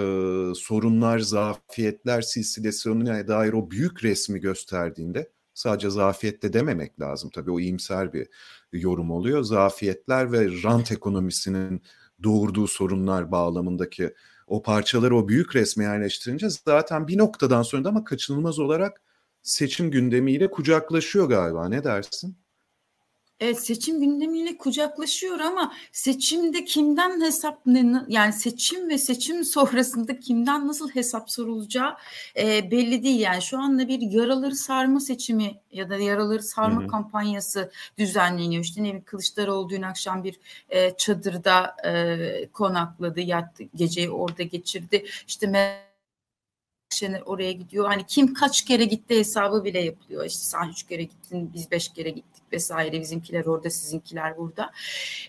sorunlar, 0.55 1.19
zafiyetler 1.19 2.21
silsilesine 2.21 3.27
dair 3.27 3.53
o 3.53 3.71
büyük 3.71 4.03
resmi 4.03 4.39
gösterdiğinde 4.39 5.31
Sadece 5.53 5.89
zafiyette 5.89 6.53
dememek 6.53 6.99
lazım 6.99 7.29
tabii 7.29 7.51
o 7.51 7.59
iyimser 7.59 8.13
bir 8.13 8.27
yorum 8.73 9.11
oluyor. 9.11 9.43
Zafiyetler 9.43 10.31
ve 10.31 10.63
rant 10.63 10.91
ekonomisinin 10.91 11.81
doğurduğu 12.23 12.67
sorunlar 12.67 13.31
bağlamındaki 13.31 14.13
o 14.47 14.63
parçaları 14.63 15.17
o 15.17 15.27
büyük 15.27 15.55
resme 15.55 15.83
yerleştirince 15.83 16.47
zaten 16.49 17.07
bir 17.07 17.17
noktadan 17.17 17.63
sonra 17.63 17.83
da 17.83 17.89
ama 17.89 18.03
kaçınılmaz 18.03 18.59
olarak 18.59 19.01
seçim 19.41 19.91
gündemiyle 19.91 20.51
kucaklaşıyor 20.51 21.29
galiba. 21.29 21.69
Ne 21.69 21.83
dersin? 21.83 22.37
Evet 23.41 23.65
seçim 23.65 23.99
gündemiyle 23.99 24.57
kucaklaşıyor 24.57 25.39
ama 25.39 25.73
seçimde 25.91 26.65
kimden 26.65 27.21
hesap 27.21 27.61
yani 28.07 28.33
seçim 28.33 28.89
ve 28.89 28.97
seçim 28.97 29.43
sonrasında 29.45 30.19
kimden 30.19 30.67
nasıl 30.67 30.89
hesap 30.89 31.31
sorulacağı 31.31 31.95
e, 32.37 32.71
belli 32.71 33.03
değil. 33.03 33.19
Yani 33.19 33.41
şu 33.41 33.59
anda 33.59 33.87
bir 33.87 34.01
yaraları 34.01 34.55
sarma 34.55 34.99
seçimi 34.99 35.55
ya 35.71 35.89
da 35.89 35.97
yaraları 35.97 36.43
sarma 36.43 36.81
hı 36.81 36.85
hı. 36.85 36.87
kampanyası 36.87 37.71
düzenleniyor. 37.97 38.63
İşte 38.63 38.81
ne 38.81 38.85
bileyim 38.85 39.03
Kılıçdaroğlu 39.03 39.69
dün 39.69 39.81
akşam 39.81 40.23
bir 40.23 40.39
e, 40.69 40.97
çadırda 40.97 41.75
e, 41.85 42.47
konakladı, 42.53 43.19
yattı, 43.19 43.63
geceyi 43.75 44.09
orada 44.09 44.43
geçirdi. 44.43 45.05
İşte 45.27 45.47
Şener 46.93 47.21
oraya 47.25 47.51
gidiyor. 47.51 47.85
Hani 47.85 48.05
kim 48.07 48.33
kaç 48.33 48.65
kere 48.65 48.85
gitti 48.85 49.17
hesabı 49.17 49.63
bile 49.63 49.79
yapılıyor. 49.79 50.25
İşte 50.25 50.43
sen 50.43 50.69
üç 50.69 50.83
kere 50.83 51.03
gittin, 51.03 51.51
biz 51.53 51.71
beş 51.71 51.89
kere 51.89 52.09
gittik 52.09 52.43
vesaire. 52.51 53.01
Bizimkiler 53.01 53.45
orada, 53.45 53.69
sizinkiler 53.69 54.37
burada. 54.37 54.71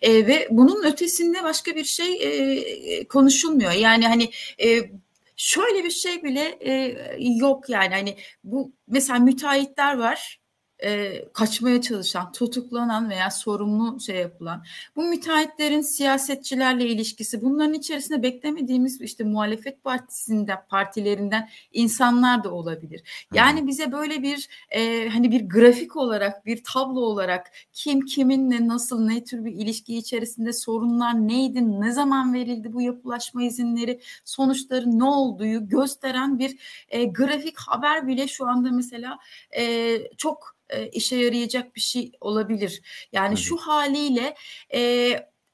E, 0.03 0.27
ve 0.27 0.49
bunun 0.51 0.85
ötesinde 0.85 1.43
başka 1.43 1.75
bir 1.77 1.85
şey 1.85 2.19
e, 2.23 3.05
konuşulmuyor. 3.05 3.73
Yani 3.73 4.07
hani 4.09 4.31
e, 4.65 4.91
şöyle 5.37 5.85
bir 5.85 5.91
şey 5.91 6.23
bile 6.23 6.59
e, 6.61 6.97
yok 7.19 7.69
yani 7.69 7.95
hani 7.95 8.17
bu 8.45 8.73
mesela 8.89 9.19
müteahhitler 9.19 9.99
var 9.99 10.42
e, 10.83 11.25
kaçmaya 11.33 11.81
çalışan, 11.81 12.33
tutuklanan 12.33 13.11
veya 13.11 13.31
sorumlu 13.31 14.01
şey 14.01 14.17
yapılan, 14.17 14.65
bu 14.97 15.03
müteahhitlerin 15.03 15.81
siyasetçilerle 15.81 16.87
ilişkisi, 16.87 17.43
bunların 17.43 17.75
içerisinde 17.75 18.23
beklemediğimiz 18.23 19.01
işte 19.01 19.25
muhalefet 19.25 19.85
partisinde 19.85 20.57
partilerinden 20.69 21.49
insanlar 21.73 22.45
da 22.45 22.51
olabilir. 22.51 23.03
Yani 23.35 23.67
bize 23.67 23.93
böyle 23.93 24.23
bir 24.23 24.49
e, 24.71 25.09
hani 25.09 25.31
bir 25.31 25.49
grafik 25.49 25.97
olarak, 25.97 26.47
bir 26.47 26.65
tablo 26.65 27.01
olarak 27.01 27.53
kim 27.73 28.01
kiminle 28.01 28.69
nasıl 28.69 29.05
ne 29.05 29.25
tür 29.25 29.45
bir 29.45 29.53
ilişki 29.53 29.97
içerisinde 29.99 30.53
sorunlar 30.53 31.29
neydi, 31.29 31.81
ne 31.81 31.93
zaman 31.93 32.35
verildi 32.35 32.73
bu 32.73 32.83
yapılaşma 32.83 33.43
izinleri, 33.43 34.01
sonuçları 34.25 34.99
ne 34.99 35.05
olduğu 35.05 35.69
gösteren 35.69 36.39
bir 36.39 36.59
e, 36.89 37.05
grafik 37.05 37.59
haber 37.59 38.07
bile 38.07 38.29
şu 38.29 38.47
anda 38.47 38.71
mesela 38.71 39.19
e, 39.57 39.99
çok 40.17 40.53
e, 40.73 40.89
işe 40.89 41.17
yarayacak 41.17 41.77
bir 41.77 41.81
şey 41.81 42.13
olabilir. 42.21 42.83
Yani 43.13 43.35
Tabii. 43.35 43.41
şu 43.41 43.57
haliyle 43.57 44.35
e, 44.75 45.13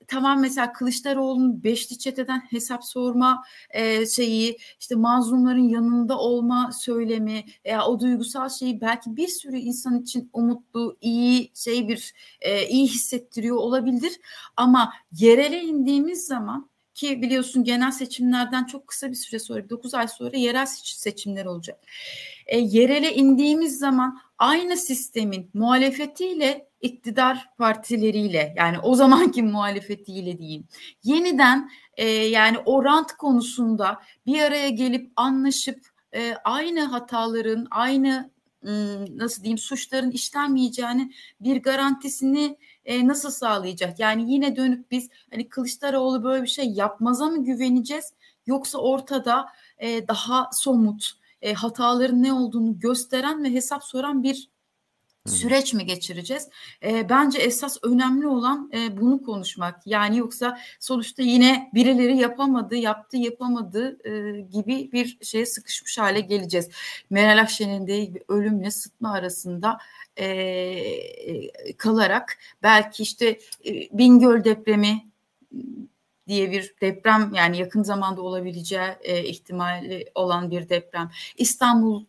tamam 0.09 0.40
mesela 0.40 0.72
Kılıçdaroğlu'nun 0.72 1.64
beşli 1.64 1.98
çeteden 1.98 2.42
hesap 2.50 2.85
sorma 2.85 3.44
e, 3.70 4.07
şeyi 4.07 4.59
işte 4.81 4.94
mazlumların 4.94 5.68
yanında 5.68 6.18
olma 6.18 6.70
söylemi 6.72 7.44
veya 7.64 7.87
o 7.87 8.00
duygusal 8.00 8.48
şeyi 8.48 8.81
belki 8.81 9.16
bir 9.16 9.28
sürü 9.28 9.57
insan 9.57 10.00
için 10.02 10.31
umutlu, 10.33 10.96
iyi 11.00 11.52
şey 11.54 11.88
bir 11.88 12.14
e, 12.40 12.68
iyi 12.68 12.87
hissettiriyor 12.87 13.57
olabilir 13.57 14.20
ama 14.57 14.92
yerele 15.12 15.62
indiğimiz 15.62 16.26
zaman 16.26 16.70
ki 16.98 17.22
biliyorsun 17.22 17.64
genel 17.64 17.90
seçimlerden 17.90 18.64
çok 18.64 18.87
kısa 18.87 19.11
bir 19.11 19.14
süre 19.14 19.38
sonra 19.38 19.70
9 19.70 19.94
ay 19.94 20.09
sonra 20.09 20.37
yerel 20.37 20.66
seçimler 20.83 21.44
olacak. 21.44 21.81
E, 22.49 22.59
yerele 22.59 23.15
indiğimiz 23.15 23.79
zaman 23.79 24.19
aynı 24.39 24.77
sistemin 24.77 25.51
muhalefetiyle 25.55 26.69
iktidar 26.81 27.51
partileriyle 27.59 28.55
yani 28.57 28.79
o 28.79 28.95
zamanki 28.95 29.43
muhalefetiyle 29.55 30.39
diyeyim 30.39 30.67
yeniden 31.05 31.71
e, 31.97 32.09
yani 32.09 32.59
o 32.67 32.85
rant 32.85 33.13
konusunda 33.13 34.01
bir 34.27 34.43
araya 34.43 34.69
gelip 34.69 35.13
anlaşıp 35.17 35.81
e, 36.15 36.35
aynı 36.45 36.81
hataların 36.81 37.67
aynı 37.71 38.31
nasıl 39.17 39.43
diyeyim 39.43 39.59
suçların 39.59 40.11
işlenmeyeceğini 40.11 41.13
bir 41.41 41.63
garantisini 41.63 42.57
e, 42.85 43.09
nasıl 43.09 43.31
sağlayacak? 43.31 44.01
Yani 44.01 44.33
yine 44.33 44.57
dönüp 44.57 44.91
biz 44.91 45.09
hani 45.31 45.49
Kılıçdaroğlu 45.49 46.25
böyle 46.25 46.43
bir 46.43 46.49
şey 46.49 46.65
yapmaza 46.71 47.27
mı 47.27 47.45
güveneceğiz? 47.45 48.13
Yoksa 48.47 48.79
ortada 48.79 49.49
e, 49.79 50.09
daha 50.09 50.51
somut 50.53 51.13
e, 51.42 51.55
hataların 51.55 52.22
ne 52.22 52.33
olduğunu 52.33 52.79
gösteren 52.79 53.44
ve 53.44 53.53
hesap 53.53 53.85
soran 53.85 54.22
bir 54.22 54.51
süreç 55.27 55.74
mi 55.74 55.87
geçireceğiz? 55.87 56.48
E, 56.83 57.09
bence 57.09 57.38
esas 57.38 57.77
önemli 57.83 58.27
olan 58.27 58.70
e, 58.74 59.01
bunu 59.01 59.22
konuşmak. 59.22 59.87
Yani 59.87 60.18
yoksa 60.18 60.59
sonuçta 60.81 61.22
yine 61.22 61.70
birileri 61.74 62.16
yapamadı, 62.16 62.77
yaptı, 62.77 63.16
yapamadı 63.16 63.98
e, 64.09 64.40
gibi 64.40 64.92
bir 64.92 65.18
şeye 65.22 65.46
sıkışmış 65.46 65.98
hale 65.98 66.20
geleceğiz. 66.20 66.68
Meral 67.11 67.40
Akşener'in 67.40 67.87
dediği 67.87 68.07
gibi 68.07 68.24
ölümle 68.29 68.70
sıtma 68.70 69.12
arasında 69.12 69.79
e, 70.18 71.72
kalarak 71.77 72.38
belki 72.62 73.03
işte 73.03 73.38
e, 73.66 73.98
Bingöl 73.98 74.44
depremi 74.44 75.09
diye 76.29 76.51
bir 76.51 76.75
deprem 76.81 77.31
yani 77.35 77.59
yakın 77.59 77.83
zamanda 77.83 78.23
olabileceği 78.23 78.88
e, 79.01 79.25
ihtimali 79.25 80.05
olan 80.14 80.51
bir 80.51 80.69
deprem. 80.69 81.11
İstanbul 81.37 82.05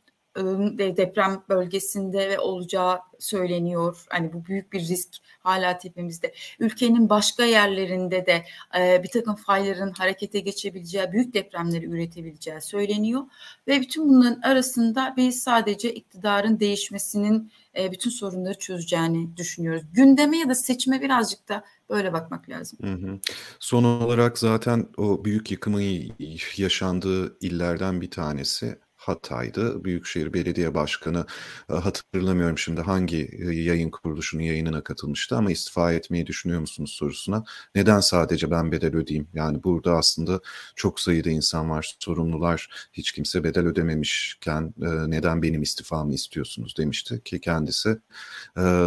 deprem 0.97 1.43
bölgesinde 1.49 2.29
ve 2.29 2.39
olacağı 2.39 2.99
söyleniyor. 3.19 4.05
Hani 4.09 4.33
bu 4.33 4.45
büyük 4.45 4.73
bir 4.73 4.79
risk 4.79 5.09
hala 5.39 5.77
tepemizde. 5.77 6.33
Ülkenin 6.59 7.09
başka 7.09 7.43
yerlerinde 7.43 8.25
de 8.25 8.45
e, 8.79 9.03
bir 9.03 9.09
takım 9.09 9.35
fayların 9.35 9.91
harekete 9.91 10.39
geçebileceği, 10.39 11.11
büyük 11.11 11.33
depremleri 11.33 11.85
üretebileceği 11.85 12.61
söyleniyor. 12.61 13.21
Ve 13.67 13.81
bütün 13.81 14.09
bunların 14.09 14.41
arasında 14.41 15.13
biz 15.17 15.43
sadece 15.43 15.93
iktidarın 15.93 16.59
değişmesinin 16.59 17.51
e, 17.77 17.91
bütün 17.91 18.09
sorunları 18.09 18.57
çözeceğini 18.57 19.37
düşünüyoruz. 19.37 19.83
Gündeme 19.93 20.37
ya 20.37 20.49
da 20.49 20.55
seçime 20.55 21.01
birazcık 21.01 21.49
da 21.49 21.63
böyle 21.89 22.13
bakmak 22.13 22.49
lazım. 22.49 22.79
Hı 22.81 22.93
hı. 22.93 23.19
Son 23.59 23.83
olarak 23.83 24.39
zaten 24.39 24.87
o 24.97 25.25
büyük 25.25 25.51
yıkımın 25.51 26.11
yaşandığı 26.57 27.37
illerden 27.39 28.01
bir 28.01 28.11
tanesi 28.11 28.79
Hatay'dı. 28.99 29.83
Büyükşehir 29.83 30.33
Belediye 30.33 30.73
Başkanı 30.73 31.25
e, 31.69 31.73
hatırlamıyorum 31.73 32.57
şimdi 32.57 32.81
hangi 32.81 33.29
e, 33.31 33.55
yayın 33.55 33.89
kuruluşunun 33.89 34.43
yayınına 34.43 34.83
katılmıştı 34.83 35.35
ama 35.35 35.51
istifa 35.51 35.93
etmeyi 35.93 36.27
düşünüyor 36.27 36.59
musunuz 36.59 36.91
sorusuna. 36.91 37.43
Neden 37.75 37.99
sadece 37.99 38.51
ben 38.51 38.71
bedel 38.71 38.95
ödeyeyim? 38.95 39.27
Yani 39.33 39.63
burada 39.63 39.97
aslında 39.97 40.39
çok 40.75 40.99
sayıda 40.99 41.29
insan 41.29 41.69
var, 41.69 41.95
sorumlular. 41.99 42.89
Hiç 42.93 43.11
kimse 43.11 43.43
bedel 43.43 43.65
ödememişken 43.65 44.73
e, 44.81 45.11
neden 45.11 45.41
benim 45.41 45.61
istifamı 45.61 46.13
istiyorsunuz 46.13 46.75
demişti 46.77 47.23
ki 47.23 47.41
kendisi 47.41 47.97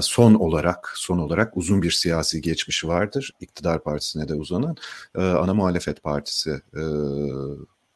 son 0.00 0.34
olarak 0.34 0.92
son 0.96 1.18
olarak 1.18 1.56
uzun 1.56 1.82
bir 1.82 1.90
siyasi 1.90 2.40
geçmişi 2.40 2.88
vardır. 2.88 3.32
İktidar 3.40 3.82
Partisi'ne 3.82 4.28
de 4.28 4.34
uzanan 4.34 4.76
ana 5.14 5.54
muhalefet 5.54 6.02
partisi 6.02 6.60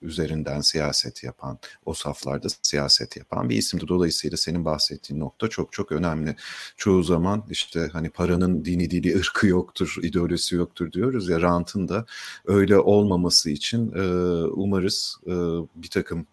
üzerinden 0.02 0.60
siyaset 0.60 1.24
yapan, 1.24 1.58
o 1.86 1.94
saflarda 1.94 2.48
siyaset 2.62 3.16
yapan 3.16 3.48
bir 3.48 3.56
isimdi. 3.56 3.88
Dolayısıyla 3.88 4.36
senin 4.36 4.64
bahsettiğin 4.64 5.20
nokta 5.20 5.48
çok 5.48 5.72
çok 5.72 5.92
önemli. 5.92 6.36
Çoğu 6.76 7.02
zaman 7.02 7.44
işte 7.50 7.88
hani 7.92 8.10
paranın 8.10 8.64
dini 8.64 8.90
dili 8.90 9.18
ırkı 9.18 9.46
yoktur, 9.46 9.96
ideolojisi 10.02 10.54
yoktur 10.54 10.92
diyoruz 10.92 11.28
ya 11.28 11.40
rantın 11.40 11.88
da 11.88 12.06
öyle 12.46 12.78
olmaması 12.78 13.50
için 13.50 13.92
e, 13.92 14.02
umarız 14.44 15.16
e, 15.26 15.32
bir 15.74 15.90
takım 15.90 16.26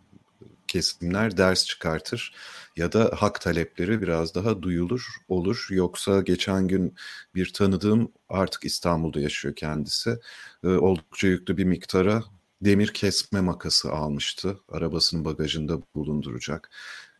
kesimler 0.68 1.38
ders 1.38 1.66
çıkartır 1.66 2.34
ya 2.76 2.92
da 2.94 3.12
hak 3.18 3.42
talepleri 3.42 4.02
biraz 4.02 4.36
daha 4.36 4.62
duyulur 4.62 5.08
olur. 5.28 5.68
Yoksa 5.70 6.22
geçen 6.22 6.68
gün 6.68 6.96
bir 7.36 7.54
tanıdığım 7.54 8.12
artık 8.30 8.66
İstanbul'da 8.66 9.20
yaşıyor 9.20 9.56
kendisi. 9.56 10.20
E, 10.64 10.68
oldukça 10.68 11.28
yüklü 11.28 11.58
bir 11.58 11.64
miktara 11.64 12.24
demir 12.66 12.88
kesme 12.88 13.42
makası 13.42 13.92
almıştı. 13.92 14.60
Arabasının 14.70 15.26
bagajında 15.26 15.82
bulunduracak. 15.96 16.72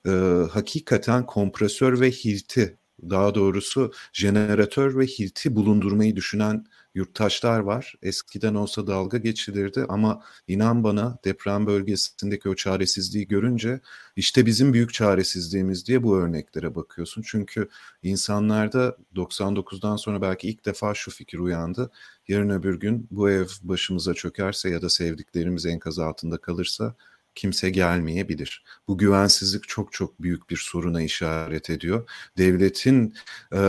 Ee, 0.08 0.10
hakikaten 0.52 1.26
kompresör 1.26 2.00
ve 2.00 2.12
hilti 2.12 2.78
daha 3.10 3.36
doğrusu 3.36 3.92
jeneratör 4.14 4.98
ve 4.98 5.06
hilti 5.06 5.56
bulundurmayı 5.56 6.16
düşünen 6.16 6.66
yurttaşlar 6.96 7.60
var. 7.60 7.96
Eskiden 8.02 8.56
olsa 8.56 8.88
dalga 8.88 9.18
geçilirdi 9.18 9.86
ama 9.90 10.24
inan 10.48 10.84
bana 10.84 11.18
deprem 11.26 11.68
bölgesindeki 11.68 12.50
o 12.50 12.56
çaresizliği 12.56 13.28
görünce 13.28 13.80
işte 14.16 14.46
bizim 14.46 14.74
büyük 14.74 14.94
çaresizliğimiz 14.94 15.88
diye 15.88 16.04
bu 16.04 16.18
örneklere 16.18 16.76
bakıyorsun. 16.76 17.24
Çünkü 17.26 17.70
insanlarda 18.04 18.98
99'dan 19.16 19.96
sonra 19.96 20.22
belki 20.22 20.50
ilk 20.50 20.66
defa 20.66 20.94
şu 20.94 21.12
fikir 21.12 21.40
uyandı. 21.40 21.92
Yarın 22.28 22.50
öbür 22.50 22.80
gün 22.80 23.08
bu 23.12 23.30
ev 23.30 23.46
başımıza 23.64 24.14
çökerse 24.14 24.70
ya 24.70 24.82
da 24.82 24.90
sevdiklerimiz 24.90 25.66
enkaz 25.66 26.00
altında 26.00 26.38
kalırsa 26.38 26.96
kimse 27.36 27.70
gelmeyebilir. 27.70 28.64
Bu 28.88 28.98
güvensizlik 28.98 29.68
çok 29.68 29.94
çok 29.94 30.22
büyük 30.22 30.50
bir 30.50 30.58
soruna 30.58 31.02
işaret 31.02 31.70
ediyor. 31.70 32.10
Devletin 32.38 33.16
e, 33.54 33.60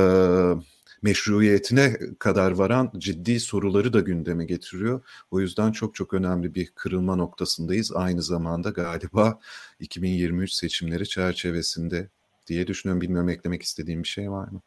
meşruiyetine 1.04 1.96
kadar 2.18 2.50
varan 2.50 2.92
ciddi 2.98 3.40
soruları 3.40 3.92
da 3.92 4.00
gündeme 4.00 4.44
getiriyor. 4.44 5.00
O 5.30 5.40
yüzden 5.40 5.72
çok 5.72 5.94
çok 5.94 6.14
önemli 6.14 6.54
bir 6.54 6.66
kırılma 6.66 7.16
noktasındayız. 7.16 7.92
Aynı 7.94 8.22
zamanda 8.22 8.70
galiba 8.70 9.38
2023 9.80 10.52
seçimleri 10.52 11.08
çerçevesinde 11.08 12.08
diye 12.46 12.66
düşünüyorum. 12.66 13.00
Bilmiyorum 13.00 13.28
eklemek 13.28 13.62
istediğim 13.62 14.02
bir 14.02 14.08
şey 14.08 14.30
var 14.30 14.48
mı? 14.48 14.60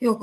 Yok 0.00 0.22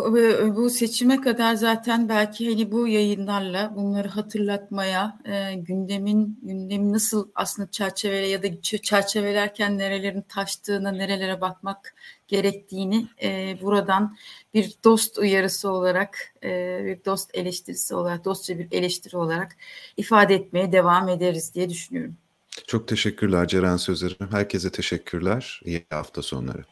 bu 0.56 0.70
seçime 0.70 1.22
kadar 1.22 1.56
zaten 1.56 2.10
belki 2.10 2.50
hani 2.50 2.72
bu 2.72 2.88
yayınlarla 2.88 3.76
bunları 3.76 4.08
hatırlatmaya 4.08 5.20
e, 5.26 5.54
gündemin 5.56 6.40
gündemi 6.44 6.94
nasıl 6.94 7.30
aslında 7.36 7.72
çerçeve 7.72 8.28
ya 8.28 8.44
da 8.44 8.62
çerçevelerken 8.62 9.78
nerelerin 9.78 10.22
taştığına 10.22 10.92
nerelere 10.92 11.42
bakmak 11.42 11.96
gerektiğini 12.32 13.08
e, 13.24 13.58
buradan 13.62 14.18
bir 14.54 14.76
dost 14.84 15.18
uyarısı 15.18 15.70
olarak 15.70 16.34
e, 16.44 16.82
bir 16.86 17.06
dost 17.06 17.30
eleştirisi 17.34 17.96
olarak 17.96 18.26
dostça 18.26 18.60
bir 18.60 18.68
eleştiri 18.72 19.18
olarak 19.18 19.58
ifade 19.98 20.36
etmeye 20.36 20.72
devam 20.72 21.10
ederiz 21.10 21.56
diye 21.56 21.70
düşünüyorum. 21.70 22.16
Çok 22.68 22.88
teşekkürler 22.88 23.48
Ceren 23.48 23.78
Sözer'im. 23.78 24.32
Herkese 24.32 24.72
teşekkürler. 24.72 25.62
İyi 25.66 25.86
hafta 25.90 26.22
sonları. 26.22 26.64